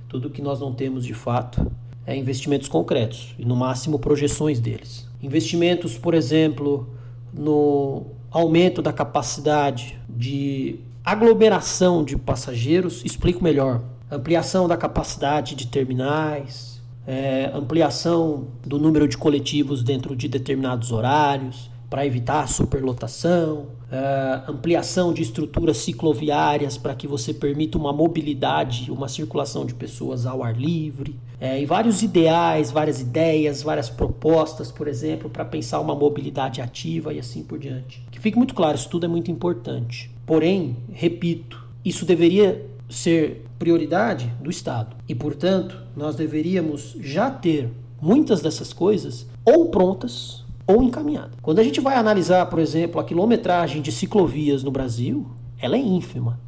[0.07, 1.69] tudo que nós não temos de fato
[2.05, 5.05] é investimentos concretos e, no máximo, projeções deles.
[5.21, 6.87] Investimentos, por exemplo,
[7.33, 13.81] no aumento da capacidade de aglomeração de passageiros, explico melhor.
[14.09, 16.76] Ampliação da capacidade de terminais,
[17.07, 24.41] é, ampliação do número de coletivos dentro de determinados horários para evitar a superlotação, é,
[24.45, 30.43] ampliação de estruturas cicloviárias para que você permita uma mobilidade, uma circulação de pessoas ao
[30.43, 35.95] ar livre, é, e vários ideais, várias ideias, várias propostas, por exemplo, para pensar uma
[35.95, 38.03] mobilidade ativa e assim por diante.
[38.11, 40.11] Que fique muito claro, isso tudo é muito importante.
[40.25, 44.95] Porém, repito, isso deveria ser prioridade do Estado.
[45.07, 47.71] E, portanto, nós deveríamos já ter
[48.01, 51.31] muitas dessas coisas ou prontas ou encaminhadas.
[51.41, 55.25] Quando a gente vai analisar, por exemplo, a quilometragem de ciclovias no Brasil,
[55.59, 56.39] ela é ínfima,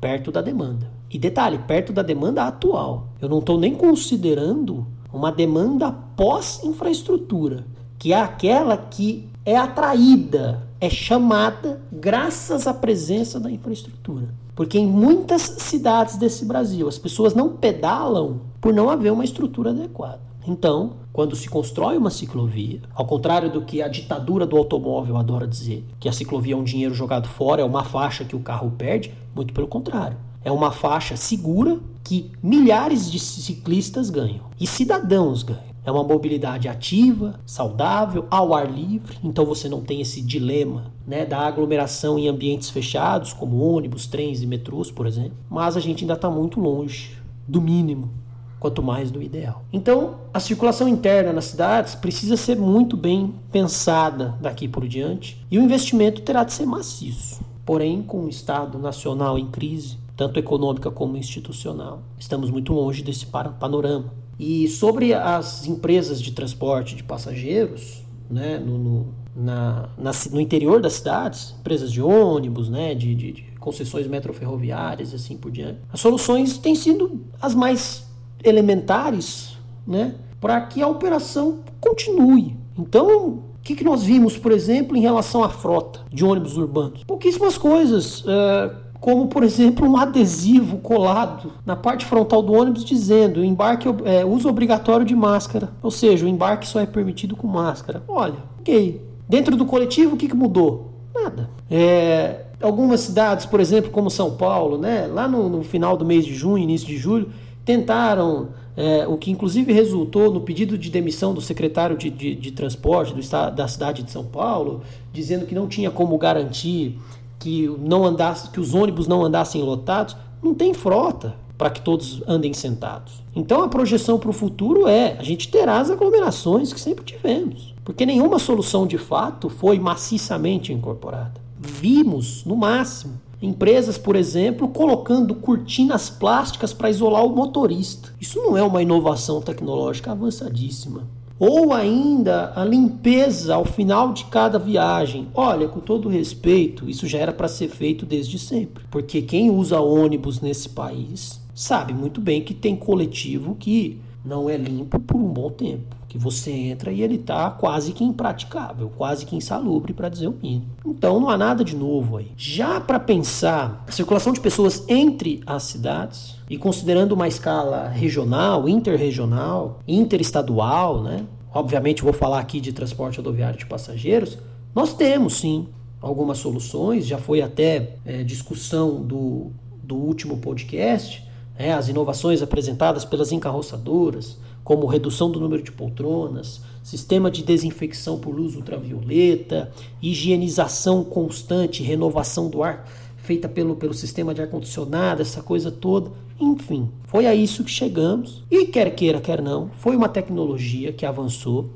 [0.00, 0.90] perto da demanda.
[1.10, 3.08] E detalhe, perto da demanda atual.
[3.20, 7.64] Eu não estou nem considerando uma demanda pós-infraestrutura,
[7.98, 14.28] que é aquela que é atraída, é chamada graças à presença da infraestrutura.
[14.54, 19.70] Porque em muitas cidades desse Brasil as pessoas não pedalam por não haver uma estrutura
[19.70, 20.20] adequada.
[20.46, 25.46] Então, quando se constrói uma ciclovia, ao contrário do que a ditadura do automóvel adora
[25.46, 28.70] dizer, que a ciclovia é um dinheiro jogado fora, é uma faixa que o carro
[28.76, 30.18] perde, muito pelo contrário.
[30.44, 35.73] É uma faixa segura que milhares de ciclistas ganham e cidadãos ganham.
[35.84, 41.26] É uma mobilidade ativa, saudável, ao ar livre, então você não tem esse dilema né,
[41.26, 45.36] da aglomeração em ambientes fechados, como ônibus, trens e metrôs, por exemplo.
[45.50, 48.10] Mas a gente ainda está muito longe do mínimo,
[48.58, 49.62] quanto mais do ideal.
[49.70, 55.58] Então, a circulação interna nas cidades precisa ser muito bem pensada daqui por diante e
[55.58, 57.44] o investimento terá de ser maciço.
[57.66, 63.26] Porém, com o Estado nacional em crise, tanto econômica como institucional, estamos muito longe desse
[63.26, 64.23] panorama.
[64.38, 70.80] E sobre as empresas de transporte de passageiros, né, no, no, na, na, no interior
[70.80, 75.80] das cidades, empresas de ônibus, né, de, de, de concessões metroferroviárias e assim por diante,
[75.92, 78.06] as soluções têm sido as mais
[78.42, 82.56] elementares né, para que a operação continue.
[82.76, 87.04] Então, o que, que nós vimos, por exemplo, em relação à frota de ônibus urbanos?
[87.04, 88.20] Pouquíssimas coisas.
[88.20, 94.24] Uh, como por exemplo um adesivo colado na parte frontal do ônibus dizendo embarque é,
[94.24, 98.02] uso obrigatório de máscara, ou seja, o embarque só é permitido com máscara.
[98.08, 99.02] Olha, ok.
[99.28, 100.94] Dentro do coletivo, o que, que mudou?
[101.14, 101.50] Nada.
[101.70, 106.24] É, algumas cidades, por exemplo, como São Paulo, né, lá no, no final do mês
[106.24, 107.28] de junho, início de julho,
[107.62, 112.52] tentaram, é, o que inclusive resultou no pedido de demissão do secretário de, de, de
[112.52, 113.20] transporte do
[113.54, 114.80] da cidade de São Paulo,
[115.12, 116.98] dizendo que não tinha como garantir
[117.44, 122.22] que não andasse, que os ônibus não andassem lotados, não tem frota para que todos
[122.26, 123.22] andem sentados.
[123.36, 127.74] Então a projeção para o futuro é a gente terá as aglomerações que sempre tivemos,
[127.84, 131.34] porque nenhuma solução de fato foi maciçamente incorporada.
[131.58, 138.14] Vimos, no máximo, empresas, por exemplo, colocando cortinas plásticas para isolar o motorista.
[138.18, 141.06] Isso não é uma inovação tecnológica avançadíssima.
[141.38, 145.28] Ou ainda a limpeza ao final de cada viagem.
[145.34, 148.84] Olha, com todo respeito, isso já era para ser feito desde sempre.
[148.90, 154.56] Porque quem usa ônibus nesse país sabe muito bem que tem coletivo que não é
[154.56, 155.94] limpo por um bom tempo.
[156.08, 160.34] Que você entra e ele está quase que impraticável, quase que insalubre, para dizer o
[160.40, 160.70] mínimo.
[160.86, 162.30] Então não há nada de novo aí.
[162.36, 168.68] Já para pensar a circulação de pessoas entre as cidades, e considerando uma escala regional,
[168.68, 171.26] interregional, interestadual, né?
[171.52, 174.38] Obviamente vou falar aqui de transporte rodoviário de passageiros.
[174.74, 175.68] Nós temos sim
[176.00, 179.52] algumas soluções, já foi até é, discussão do,
[179.82, 181.22] do último podcast,
[181.56, 188.18] é, as inovações apresentadas pelas encarroçadoras, como redução do número de poltronas, sistema de desinfecção
[188.18, 189.70] por luz ultravioleta,
[190.02, 192.86] higienização constante, renovação do ar
[193.24, 196.10] feita pelo, pelo sistema de ar-condicionado, essa coisa toda.
[196.40, 198.42] Enfim, foi a isso que chegamos.
[198.50, 201.70] E quer queira, quer não, foi uma tecnologia que avançou.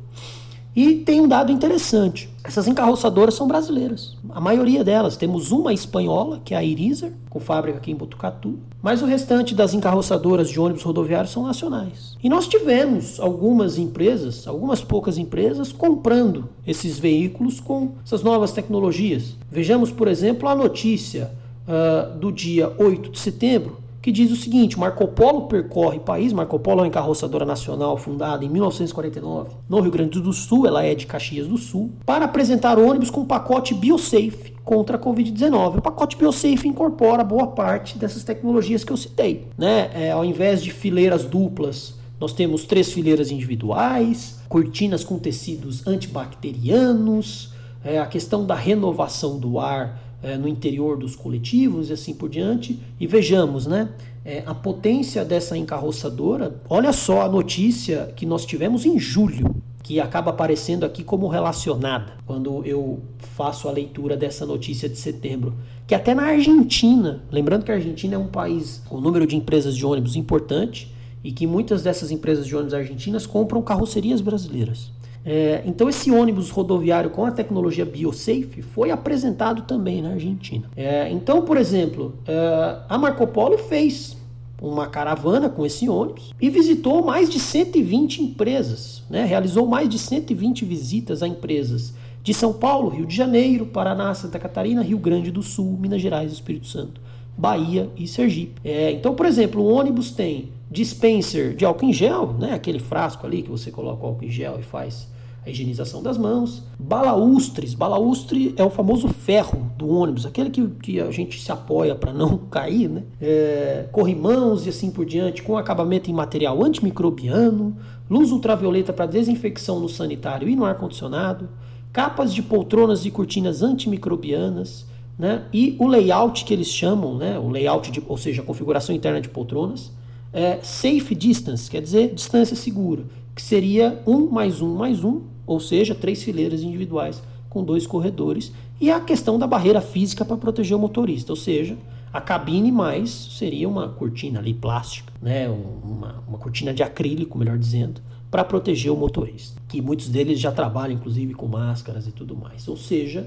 [0.74, 4.16] E tem um dado interessante: essas encarroçadoras são brasileiras.
[4.30, 5.16] A maioria delas.
[5.16, 8.60] Temos uma espanhola, que é a Iriser, com fábrica aqui em Botucatu.
[8.80, 12.16] Mas o restante das encarroçadoras de ônibus rodoviários são nacionais.
[12.22, 19.36] E nós tivemos algumas empresas, algumas poucas empresas, comprando esses veículos com essas novas tecnologias.
[19.50, 21.32] Vejamos, por exemplo, a notícia
[21.66, 26.32] uh, do dia 8 de setembro que diz o seguinte: Marco Polo percorre país.
[26.32, 30.84] Marco Polo é uma encarroçadora nacional fundada em 1949 no Rio Grande do Sul, ela
[30.84, 35.78] é de Caxias do Sul, para apresentar ônibus com pacote BioSafe contra a Covid-19.
[35.78, 39.46] O pacote BioSafe incorpora boa parte dessas tecnologias que eu citei.
[39.56, 39.90] Né?
[39.94, 47.52] É, ao invés de fileiras duplas, nós temos três fileiras individuais, cortinas com tecidos antibacterianos,
[47.84, 52.28] é, a questão da renovação do ar é, no interior dos coletivos e assim por
[52.28, 52.78] diante.
[52.98, 53.90] E vejamos, né?
[54.24, 56.60] É, a potência dessa encarroçadora.
[56.68, 62.12] Olha só a notícia que nós tivemos em julho, que acaba aparecendo aqui como relacionada,
[62.26, 65.54] quando eu faço a leitura dessa notícia de setembro.
[65.86, 69.74] Que até na Argentina, lembrando que a Argentina é um país com número de empresas
[69.74, 74.90] de ônibus importante e que muitas dessas empresas de ônibus argentinas compram carrocerias brasileiras.
[75.24, 80.68] É, então esse ônibus rodoviário com a tecnologia BioSafe foi apresentado também na Argentina.
[80.76, 84.16] É, então, por exemplo, é, a Marco Polo fez
[84.60, 89.24] uma caravana com esse ônibus e visitou mais de 120 empresas, né?
[89.24, 94.38] realizou mais de 120 visitas a empresas de São Paulo, Rio de Janeiro, Paraná, Santa
[94.38, 97.00] Catarina, Rio Grande do Sul, Minas Gerais, Espírito Santo,
[97.36, 98.60] Bahia e Sergipe.
[98.64, 102.52] É, então, por exemplo, o ônibus tem dispenser de álcool em gel, né?
[102.52, 105.08] aquele frasco ali que você coloca o álcool em gel e faz
[105.44, 106.62] a higienização das mãos.
[106.78, 107.74] Balaustres.
[107.74, 112.12] Balaustre é o famoso ferro do ônibus, aquele que, que a gente se apoia para
[112.12, 113.04] não cair, né?
[113.20, 117.76] É, corrimãos e assim por diante, com acabamento em material antimicrobiano,
[118.10, 121.48] luz ultravioleta para desinfecção no sanitário e no ar-condicionado,
[121.92, 124.86] capas de poltronas e cortinas antimicrobianas,
[125.18, 125.44] né?
[125.52, 127.38] E o layout que eles chamam, né?
[127.38, 129.90] O layout, de, ou seja, a configuração interna de poltronas,
[130.32, 133.04] é safe distance, quer dizer distância segura,
[133.34, 138.52] que seria um mais um mais um ou seja, três fileiras individuais com dois corredores,
[138.78, 141.76] e a questão da barreira física para proteger o motorista, ou seja,
[142.12, 147.56] a cabine mais seria uma cortina ali plástica, né, uma, uma cortina de acrílico, melhor
[147.56, 148.00] dizendo,
[148.30, 152.68] para proteger o motorista, que muitos deles já trabalham inclusive com máscaras e tudo mais.
[152.68, 153.26] Ou seja,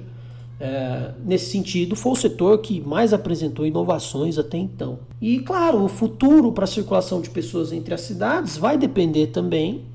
[0.61, 4.99] é, nesse sentido, foi o setor que mais apresentou inovações até então.
[5.19, 9.85] E claro, o futuro para a circulação de pessoas entre as cidades vai depender também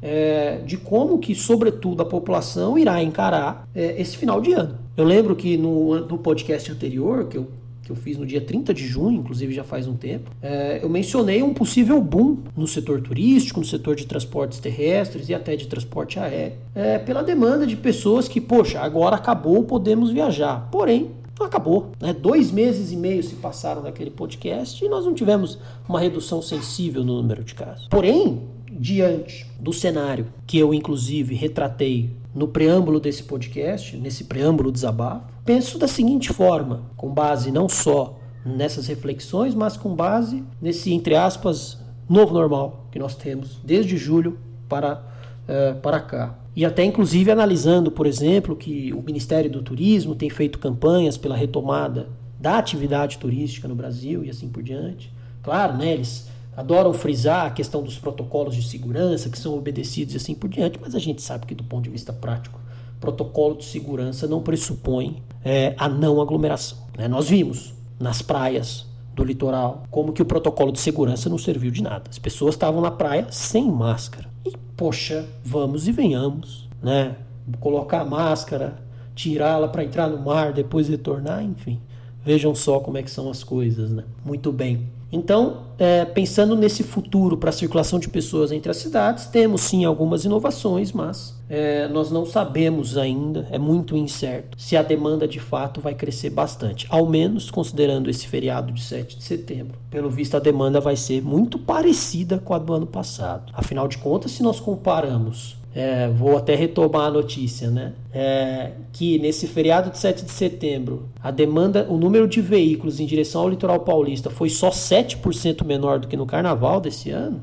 [0.00, 4.78] é, de como que, sobretudo, a população irá encarar é, esse final de ano.
[4.96, 7.48] Eu lembro que no, no podcast anterior, que eu
[7.84, 10.88] que eu fiz no dia 30 de junho, inclusive já faz um tempo, é, eu
[10.88, 15.66] mencionei um possível boom no setor turístico, no setor de transportes terrestres e até de
[15.66, 20.68] transporte aéreo, é, pela demanda de pessoas que, poxa, agora acabou, podemos viajar.
[20.70, 21.92] Porém, não acabou.
[22.00, 22.12] Né?
[22.12, 25.58] Dois meses e meio se passaram naquele podcast e nós não tivemos
[25.88, 27.88] uma redução sensível no número de casos.
[27.88, 35.33] Porém, diante do cenário que eu, inclusive, retratei no preâmbulo desse podcast, nesse preâmbulo desabafo,
[35.44, 41.14] penso da seguinte forma, com base não só nessas reflexões, mas com base nesse, entre
[41.14, 41.78] aspas,
[42.08, 44.38] novo normal que nós temos desde julho
[44.68, 45.02] para,
[45.48, 46.38] uh, para cá.
[46.56, 51.36] E até inclusive analisando, por exemplo, que o Ministério do Turismo tem feito campanhas pela
[51.36, 55.12] retomada da atividade turística no Brasil e assim por diante.
[55.42, 60.16] Claro, né, eles adoram frisar a questão dos protocolos de segurança que são obedecidos e
[60.16, 62.60] assim por diante, mas a gente sabe que do ponto de vista prático,
[63.04, 66.78] protocolo de segurança não pressupõe é, a não aglomeração.
[66.96, 67.06] Né?
[67.06, 71.82] Nós vimos nas praias do litoral como que o protocolo de segurança não serviu de
[71.82, 72.04] nada.
[72.10, 74.28] As pessoas estavam na praia sem máscara.
[74.44, 77.16] E poxa, vamos e venhamos, né?
[77.60, 78.76] Colocar a máscara,
[79.14, 81.80] tirá-la para entrar no mar, depois retornar, enfim.
[82.24, 84.04] Vejam só como é que são as coisas, né?
[84.24, 84.88] Muito bem.
[85.14, 89.84] Então, é, pensando nesse futuro para a circulação de pessoas entre as cidades, temos sim
[89.84, 95.38] algumas inovações, mas é, nós não sabemos ainda, é muito incerto, se a demanda de
[95.38, 96.88] fato vai crescer bastante.
[96.90, 99.78] Ao menos considerando esse feriado de 7 de setembro.
[99.88, 103.52] Pelo visto, a demanda vai ser muito parecida com a do ano passado.
[103.54, 107.94] Afinal de contas, se nós comparamos é, vou até retomar a notícia, né?
[108.12, 113.06] É, que nesse feriado de 7 de setembro, a demanda, o número de veículos em
[113.06, 117.42] direção ao litoral paulista foi só 7% menor do que no carnaval desse ano.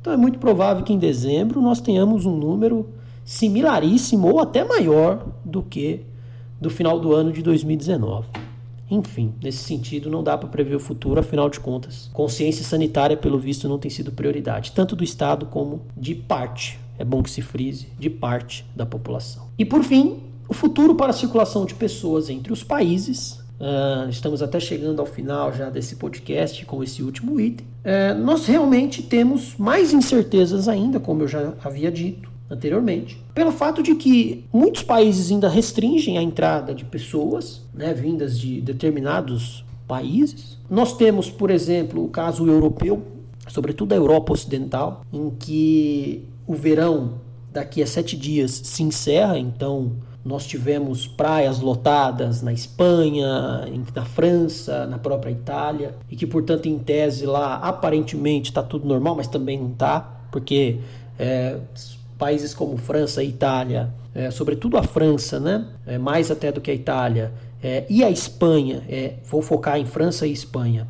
[0.00, 2.88] Então é muito provável que em dezembro nós tenhamos um número
[3.24, 6.02] similaríssimo ou até maior do que
[6.60, 8.28] do final do ano de 2019.
[8.88, 13.38] Enfim, nesse sentido, não dá para prever o futuro, afinal de contas, consciência sanitária, pelo
[13.38, 17.42] visto, não tem sido prioridade, tanto do Estado como de parte é bom que se
[17.42, 19.48] frise, de parte da população.
[19.58, 23.40] E por fim, o futuro para a circulação de pessoas entre os países.
[23.58, 27.66] Uh, estamos até chegando ao final já desse podcast com esse último item.
[27.84, 33.82] Uh, nós realmente temos mais incertezas ainda, como eu já havia dito anteriormente, pelo fato
[33.82, 40.58] de que muitos países ainda restringem a entrada de pessoas né, vindas de determinados países.
[40.68, 43.02] Nós temos, por exemplo, o caso europeu,
[43.48, 47.20] sobretudo a Europa Ocidental, em que o verão
[47.52, 49.92] daqui a sete dias se encerra, então
[50.24, 56.78] nós tivemos praias lotadas na Espanha, na França, na própria Itália, e que, portanto, em
[56.78, 60.78] tese lá aparentemente está tudo normal, mas também não está, porque
[61.18, 61.58] é,
[62.16, 66.70] países como França e Itália, é, sobretudo a França, né, é, mais até do que
[66.70, 70.86] a Itália, é, e a Espanha, é, vou focar em França e Espanha,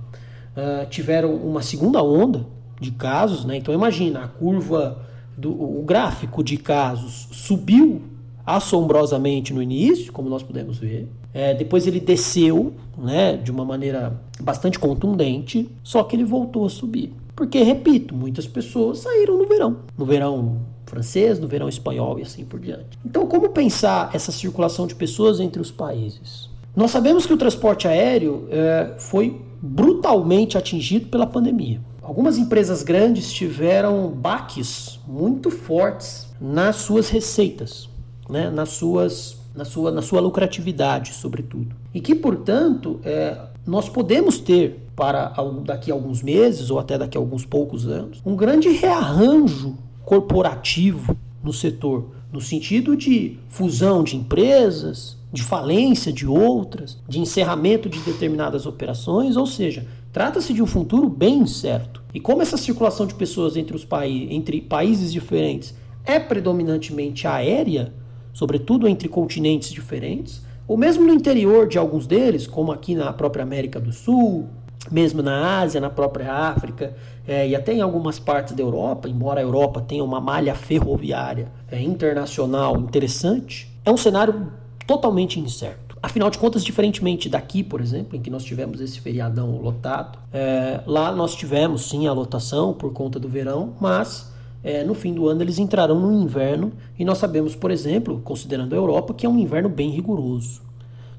[0.57, 2.47] uh, tiveram uma segunda onda
[2.81, 4.99] de casos, né, então imagina a curva
[5.37, 8.03] do, o gráfico de casos subiu
[8.45, 11.09] assombrosamente no início, como nós pudemos ver.
[11.33, 16.71] É, depois ele desceu né, de uma maneira bastante contundente, só que ele voltou a
[16.71, 17.13] subir.
[17.35, 19.79] Porque, repito, muitas pessoas saíram no verão.
[19.97, 22.99] No verão francês, no verão espanhol e assim por diante.
[23.05, 26.51] Então, como pensar essa circulação de pessoas entre os países?
[26.77, 31.81] Nós sabemos que o transporte aéreo é, foi brutalmente atingido pela pandemia.
[32.03, 37.89] Algumas empresas grandes tiveram baques muito fortes nas suas receitas,
[38.29, 38.51] né?
[38.51, 41.77] nas suas, na, sua, na sua lucratividade, sobretudo.
[41.95, 45.33] E que, portanto, é, nós podemos ter para
[45.65, 51.17] daqui a alguns meses ou até daqui a alguns poucos anos um grande rearranjo corporativo
[51.43, 57.99] no setor, no sentido de fusão de empresas, de falência de outras, de encerramento de
[58.01, 62.03] determinadas operações, ou seja, Trata-se de um futuro bem incerto.
[62.13, 67.95] E como essa circulação de pessoas entre, os paí entre países diferentes é predominantemente aérea,
[68.33, 73.43] sobretudo entre continentes diferentes, ou mesmo no interior de alguns deles, como aqui na própria
[73.43, 74.49] América do Sul,
[74.91, 76.95] mesmo na Ásia, na própria África
[77.27, 81.53] é, e até em algumas partes da Europa, embora a Europa tenha uma malha ferroviária
[81.71, 84.53] é, internacional interessante, é um cenário
[84.87, 85.82] totalmente incerto.
[86.03, 90.81] Afinal de contas, diferentemente daqui, por exemplo, em que nós tivemos esse feriadão lotado, é,
[90.85, 94.33] lá nós tivemos sim a lotação por conta do verão, mas
[94.65, 98.73] é, no fim do ano eles entrarão no inverno e nós sabemos, por exemplo, considerando
[98.73, 100.61] a Europa, que é um inverno bem rigoroso.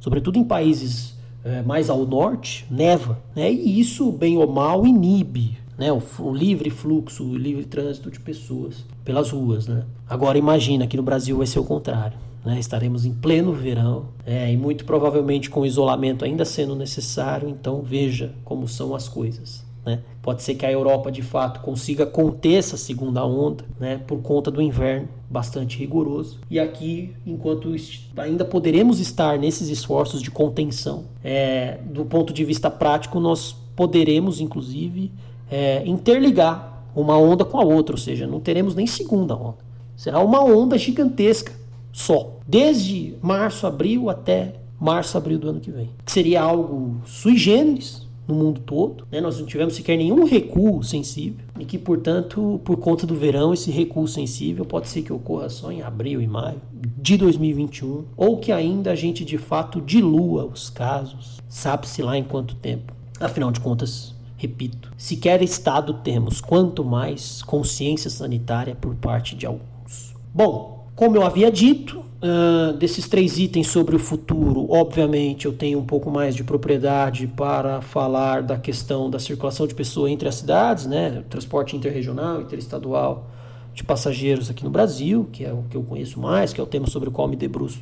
[0.01, 3.49] Sobretudo em países é, mais ao norte, neva, né?
[3.51, 8.19] e isso, bem ou mal, inibe né, o, o, livre fluxo, o livre trânsito de
[8.19, 9.65] pessoas pelas ruas.
[9.65, 9.85] Né?
[10.09, 12.17] Agora imagina que no Brasil vai ser o contrário.
[12.45, 12.59] Né?
[12.59, 18.33] estaremos em pleno verão é, e muito provavelmente com isolamento ainda sendo necessário, então veja
[18.43, 19.65] como são as coisas.
[19.85, 19.99] Né?
[20.21, 24.49] Pode ser que a Europa de fato consiga conter essa segunda onda né, por conta
[24.49, 26.39] do inverno bastante rigoroso.
[26.49, 27.75] E aqui, enquanto
[28.15, 34.39] ainda poderemos estar nesses esforços de contenção, é, do ponto de vista prático, nós poderemos
[34.39, 35.11] inclusive
[35.51, 39.57] é, interligar uma onda com a outra, ou seja, não teremos nem segunda onda.
[39.95, 41.51] Será uma onda gigantesca
[41.91, 45.89] só, desde março, abril até março, abril do ano que vem.
[46.05, 49.05] Que seria algo sui generis, no mundo todo.
[49.11, 49.21] Né?
[49.21, 53.71] Nós não tivemos sequer nenhum recuo sensível e que, portanto, por conta do verão, esse
[53.71, 56.61] recuo sensível pode ser que ocorra só em abril e maio
[56.97, 62.23] de 2021 ou que ainda a gente de fato dilua os casos, sabe-se lá em
[62.23, 62.93] quanto tempo.
[63.19, 70.13] Afinal de contas, repito, sequer Estado temos, quanto mais consciência sanitária por parte de alguns.
[70.33, 75.77] Bom, como eu havia dito, Uh, desses três itens sobre o futuro, obviamente eu tenho
[75.77, 80.35] um pouco mais de propriedade para falar da questão da circulação de pessoas entre as
[80.35, 81.21] cidades, né?
[81.29, 83.29] Transporte interregional, interestadual
[83.73, 86.65] de passageiros aqui no Brasil, que é o que eu conheço mais, que é o
[86.65, 87.81] tema sobre o qual me debruço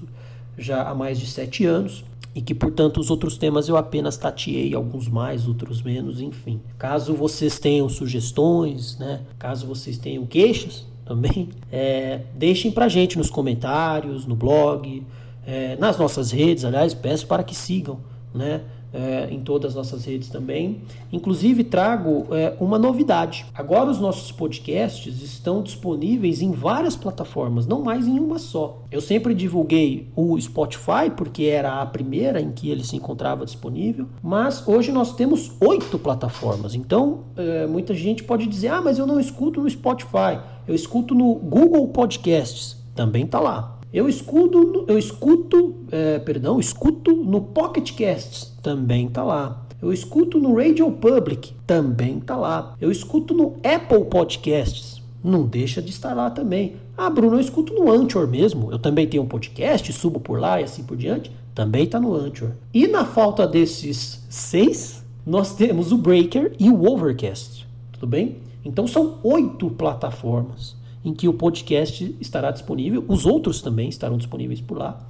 [0.57, 2.03] já há mais de sete anos.
[2.33, 6.59] E que, portanto, os outros temas eu apenas tateei, alguns mais, outros menos, enfim.
[6.79, 9.21] Caso vocês tenham sugestões, né?
[9.37, 15.03] Caso vocês tenham queixas, também, é, deixem pra gente nos comentários, no blog,
[15.45, 17.99] é, nas nossas redes, aliás, peço para que sigam,
[18.33, 18.61] né?
[18.93, 20.81] é, em todas as nossas redes também.
[21.11, 23.45] Inclusive, trago é, uma novidade.
[23.53, 28.83] Agora, os nossos podcasts estão disponíveis em várias plataformas, não mais em uma só.
[28.91, 34.07] Eu sempre divulguei o Spotify, porque era a primeira em que ele se encontrava disponível,
[34.21, 36.75] mas hoje nós temos oito plataformas.
[36.75, 40.39] Então, é, muita gente pode dizer: ah, mas eu não escuto no Spotify,
[40.71, 42.77] eu escuto no Google Podcasts.
[42.95, 43.77] Também está lá.
[43.93, 49.65] Eu escuto, eu escuto, é, perdão, escuto no Pocket Casts, também tá lá.
[49.81, 52.73] Eu escuto no Radio Public, também tá lá.
[52.79, 56.77] Eu escuto no Apple Podcasts, não deixa de estar lá também.
[56.95, 58.71] Ah, Bruno, eu escuto no Anchor mesmo.
[58.71, 61.29] Eu também tenho um podcast, subo por lá e assim por diante.
[61.53, 62.51] Também tá no Anchor.
[62.73, 67.67] E na falta desses seis, nós temos o Breaker e o Overcast.
[67.91, 68.37] Tudo bem?
[68.63, 74.61] Então são oito plataformas em que o podcast estará disponível, os outros também estarão disponíveis
[74.61, 75.01] por lá.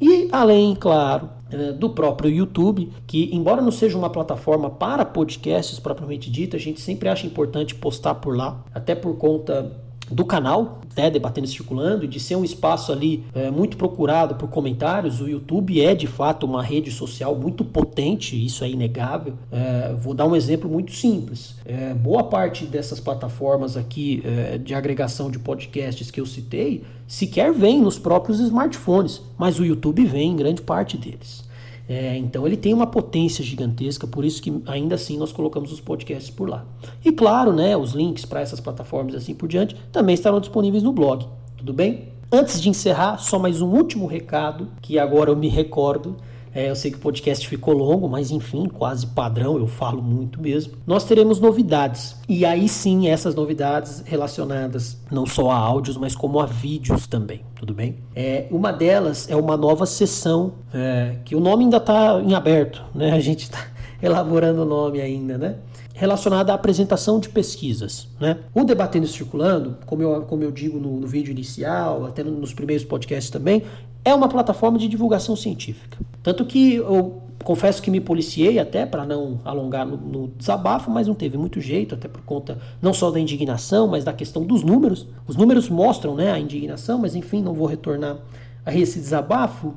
[0.00, 5.80] E além, claro, eh, do próprio YouTube, que embora não seja uma plataforma para podcasts
[5.80, 10.80] propriamente dita, a gente sempre acha importante postar por lá, até por conta do canal,
[10.96, 15.20] né, Debatendo e Circulando, de ser um espaço ali é, muito procurado por comentários.
[15.20, 19.34] O YouTube é de fato uma rede social muito potente, isso é inegável.
[19.50, 21.54] É, vou dar um exemplo muito simples.
[21.64, 27.52] É, boa parte dessas plataformas aqui é, de agregação de podcasts que eu citei sequer
[27.52, 31.47] vem nos próprios smartphones, mas o YouTube vem em grande parte deles.
[31.88, 35.80] É, então ele tem uma potência gigantesca, por isso que ainda assim nós colocamos os
[35.80, 36.66] podcasts por lá.
[37.02, 40.92] E claro, né, os links para essas plataformas assim por diante também estarão disponíveis no
[40.92, 41.26] blog.
[41.56, 42.08] Tudo bem?
[42.30, 46.16] Antes de encerrar, só mais um último recado que agora eu me recordo.
[46.58, 50.42] É, eu sei que o podcast ficou longo, mas enfim, quase padrão, eu falo muito
[50.42, 50.72] mesmo.
[50.84, 52.16] Nós teremos novidades.
[52.28, 57.42] E aí sim, essas novidades relacionadas não só a áudios, mas como a vídeos também,
[57.54, 57.98] tudo bem?
[58.12, 62.82] É, uma delas é uma nova sessão, é, que o nome ainda está em aberto,
[62.92, 63.12] né?
[63.12, 63.64] A gente está
[64.02, 65.54] elaborando o nome ainda, né?
[65.98, 68.08] Relacionada à apresentação de pesquisas.
[68.20, 68.38] Né?
[68.54, 72.54] O Debatendo e Circulando, como eu, como eu digo no, no vídeo inicial, até nos
[72.54, 73.64] primeiros podcasts também,
[74.04, 75.98] é uma plataforma de divulgação científica.
[76.22, 81.08] Tanto que eu confesso que me policiei até para não alongar no, no, desabafo, mas
[81.08, 84.62] não teve muito jeito, até por conta não só da indignação, mas da questão dos
[84.62, 85.04] números.
[85.26, 88.18] Os números mostram né, a indignação, mas enfim, não vou retornar
[88.64, 89.74] a esse desabafo.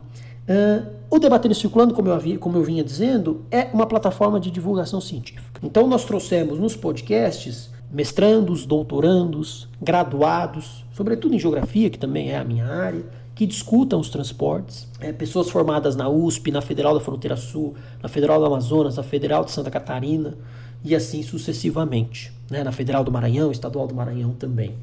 [0.48, 4.50] Uh, o Debatendo Circulando, como eu, havia, como eu vinha dizendo, é uma plataforma de
[4.50, 5.60] divulgação científica.
[5.62, 12.44] Então nós trouxemos nos podcasts mestrandos, doutorandos, graduados, sobretudo em geografia, que também é a
[12.44, 13.04] minha área,
[13.36, 18.08] que discutam os transportes, é, pessoas formadas na USP, na Federal da Fronteira Sul, na
[18.08, 20.38] Federal do Amazonas, na Federal de Santa Catarina
[20.84, 22.64] e assim sucessivamente, né?
[22.64, 24.76] na Federal do Maranhão, Estadual do Maranhão também.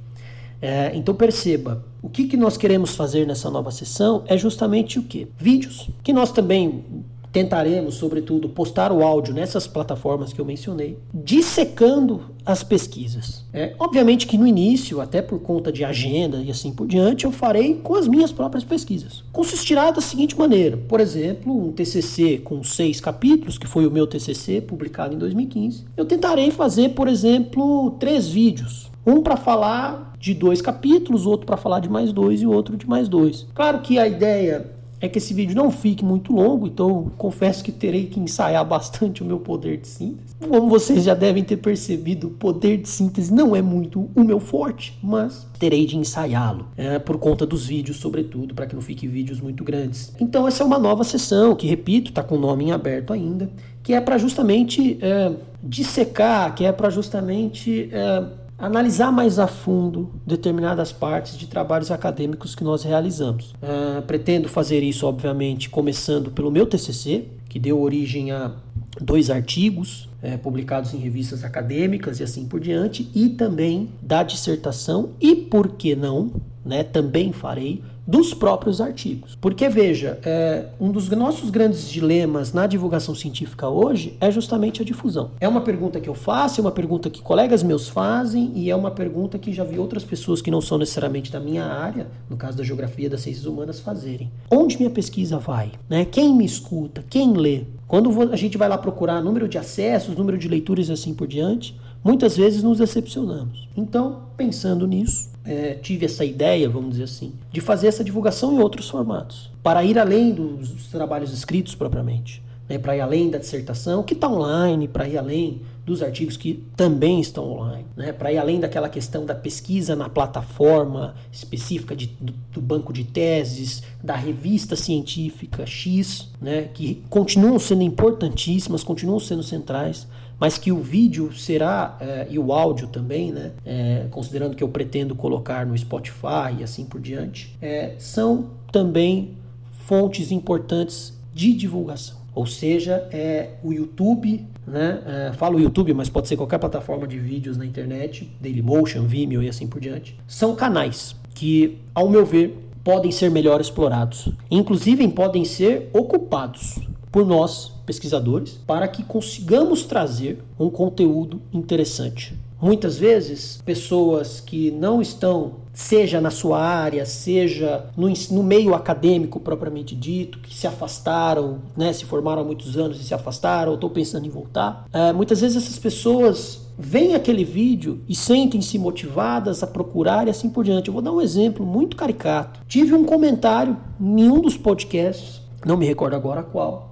[0.60, 5.02] É, então perceba, o que, que nós queremos fazer nessa nova sessão é justamente o
[5.02, 5.28] que?
[5.38, 6.84] Vídeos, que nós também
[7.32, 13.44] tentaremos, sobretudo, postar o áudio nessas plataformas que eu mencionei, dissecando as pesquisas.
[13.52, 17.30] É, obviamente que no início, até por conta de agenda e assim por diante, eu
[17.30, 19.22] farei com as minhas próprias pesquisas.
[19.30, 24.06] Consistirá da seguinte maneira: por exemplo, um TCC com seis capítulos, que foi o meu
[24.06, 28.90] TCC publicado em 2015, eu tentarei fazer, por exemplo, três vídeos.
[29.06, 32.88] Um para falar de dois capítulos, outro para falar de mais dois e outro de
[32.88, 33.46] mais dois.
[33.54, 37.70] Claro que a ideia é que esse vídeo não fique muito longo, então confesso que
[37.70, 40.34] terei que ensaiar bastante o meu poder de síntese.
[40.40, 44.40] Como vocês já devem ter percebido, o poder de síntese não é muito o meu
[44.40, 49.08] forte, mas terei de ensaiá-lo, é, por conta dos vídeos, sobretudo, para que não fiquem
[49.08, 50.12] vídeos muito grandes.
[50.20, 53.50] Então essa é uma nova sessão, que repito, está com o nome em aberto ainda,
[53.82, 58.24] que é para justamente é, dissecar, que é para justamente é,
[58.58, 63.52] analisar mais a fundo determinadas partes de trabalhos acadêmicos que nós realizamos.
[63.62, 68.52] Uh, pretendo fazer isso, obviamente, começando pelo meu TCC, que deu origem a
[69.00, 75.10] dois artigos é, publicados em revistas acadêmicas e assim por diante, e também da dissertação,
[75.20, 76.32] e por que não,
[76.64, 79.36] né, também farei dos próprios artigos.
[79.38, 84.84] Porque, veja, é, um dos nossos grandes dilemas na divulgação científica hoje é justamente a
[84.84, 85.32] difusão.
[85.38, 88.74] É uma pergunta que eu faço, é uma pergunta que colegas meus fazem e é
[88.74, 92.36] uma pergunta que já vi outras pessoas que não são necessariamente da minha área, no
[92.38, 94.30] caso da geografia das ciências humanas, fazerem.
[94.50, 95.72] Onde minha pesquisa vai?
[95.86, 96.06] Né?
[96.06, 97.04] Quem me escuta?
[97.10, 97.64] Quem lê?
[97.86, 101.26] Quando a gente vai lá procurar número de acessos, número de leituras e assim por
[101.26, 103.68] diante, muitas vezes nos decepcionamos.
[103.76, 108.58] Então, pensando nisso, é, tive essa ideia, vamos dizer assim, de fazer essa divulgação em
[108.58, 114.02] outros formatos, para ir além dos trabalhos escritos propriamente, né, para ir além da dissertação,
[114.02, 118.36] que está online, para ir além dos artigos que também estão online, né, para ir
[118.36, 124.14] além daquela questão da pesquisa na plataforma específica de, do, do, banco de teses, da
[124.14, 130.06] revista científica X, né, que continuam sendo importantíssimas, continuam sendo centrais,
[130.38, 134.68] mas que o vídeo será, é, e o áudio também, né, é, considerando que eu
[134.68, 139.36] pretendo colocar no Spotify e assim por diante, é, são também
[139.72, 142.18] fontes importantes de divulgação.
[142.34, 145.02] Ou seja, é o YouTube, né?
[145.06, 149.48] É, falo YouTube, mas pode ser qualquer plataforma de vídeos na internet, Dailymotion, Vimeo e
[149.48, 150.16] assim por diante.
[150.26, 154.28] São canais que, ao meu ver, podem ser melhor explorados.
[154.50, 156.78] Inclusive, podem ser ocupados
[157.10, 162.36] por nós, pesquisadores, para que consigamos trazer um conteúdo interessante.
[162.60, 169.40] Muitas vezes, pessoas que não estão, seja na sua área, seja no, no meio acadêmico
[169.40, 173.76] propriamente dito, que se afastaram, né, se formaram há muitos anos e se afastaram, ou
[173.76, 179.62] estão pensando em voltar, é, muitas vezes essas pessoas veem aquele vídeo e sentem-se motivadas
[179.62, 180.88] a procurar e assim por diante.
[180.88, 182.60] Eu vou dar um exemplo muito caricato.
[182.68, 186.87] Tive um comentário em um dos podcasts, não me recordo agora qual,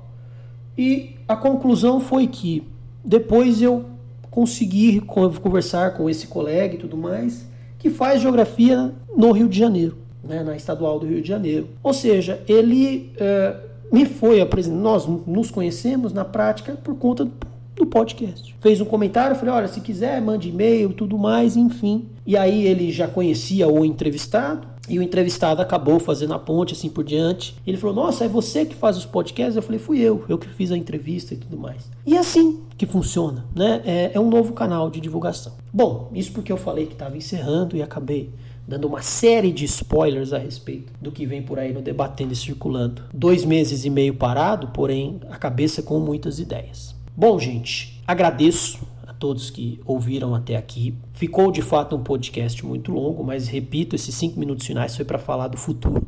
[0.76, 2.62] e a conclusão foi que
[3.04, 3.84] depois eu
[4.30, 7.46] consegui conversar com esse colega e tudo mais,
[7.78, 11.68] que faz geografia no Rio de Janeiro, né, na estadual do Rio de Janeiro.
[11.82, 13.56] Ou seja, ele é,
[13.90, 17.26] me foi apresentado, nós nos conhecemos na prática por conta
[17.74, 18.54] do podcast.
[18.60, 22.06] Fez um comentário, eu falei, olha, se quiser, mande e-mail, tudo mais, enfim.
[22.26, 26.88] E aí ele já conhecia o entrevistado, e o entrevistado acabou fazendo a ponte, assim
[26.88, 27.56] por diante.
[27.66, 29.56] Ele falou: Nossa, é você que faz os podcasts?
[29.56, 31.90] Eu falei: Fui eu, eu que fiz a entrevista e tudo mais.
[32.04, 33.82] E é assim que funciona, né?
[33.84, 35.54] É, é um novo canal de divulgação.
[35.72, 38.30] Bom, isso porque eu falei que estava encerrando e acabei
[38.66, 42.36] dando uma série de spoilers a respeito do que vem por aí no Debatendo e
[42.36, 43.02] Circulando.
[43.14, 46.94] Dois meses e meio parado, porém a cabeça com muitas ideias.
[47.16, 48.80] Bom, gente, agradeço
[49.18, 50.94] todos que ouviram até aqui.
[51.12, 55.18] Ficou de fato um podcast muito longo, mas repito, esses cinco minutos finais foi para
[55.18, 56.06] falar do futuro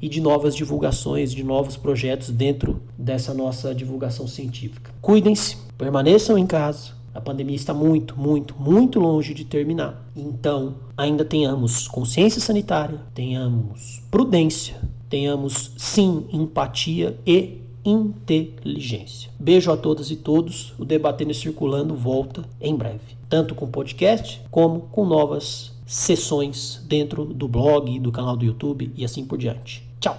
[0.00, 4.92] e de novas divulgações, de novos projetos dentro dessa nossa divulgação científica.
[5.00, 6.94] Cuidem-se, permaneçam em casa.
[7.14, 10.06] A pandemia está muito, muito, muito longe de terminar.
[10.14, 14.76] Então, ainda tenhamos consciência sanitária, tenhamos prudência,
[15.08, 19.30] tenhamos sim empatia e inteligência.
[19.38, 20.74] Beijo a todas e todos.
[20.78, 27.24] O Debatendo e Circulando volta em breve, tanto com podcast como com novas sessões dentro
[27.24, 29.84] do blog, do canal do YouTube e assim por diante.
[30.00, 30.18] Tchau!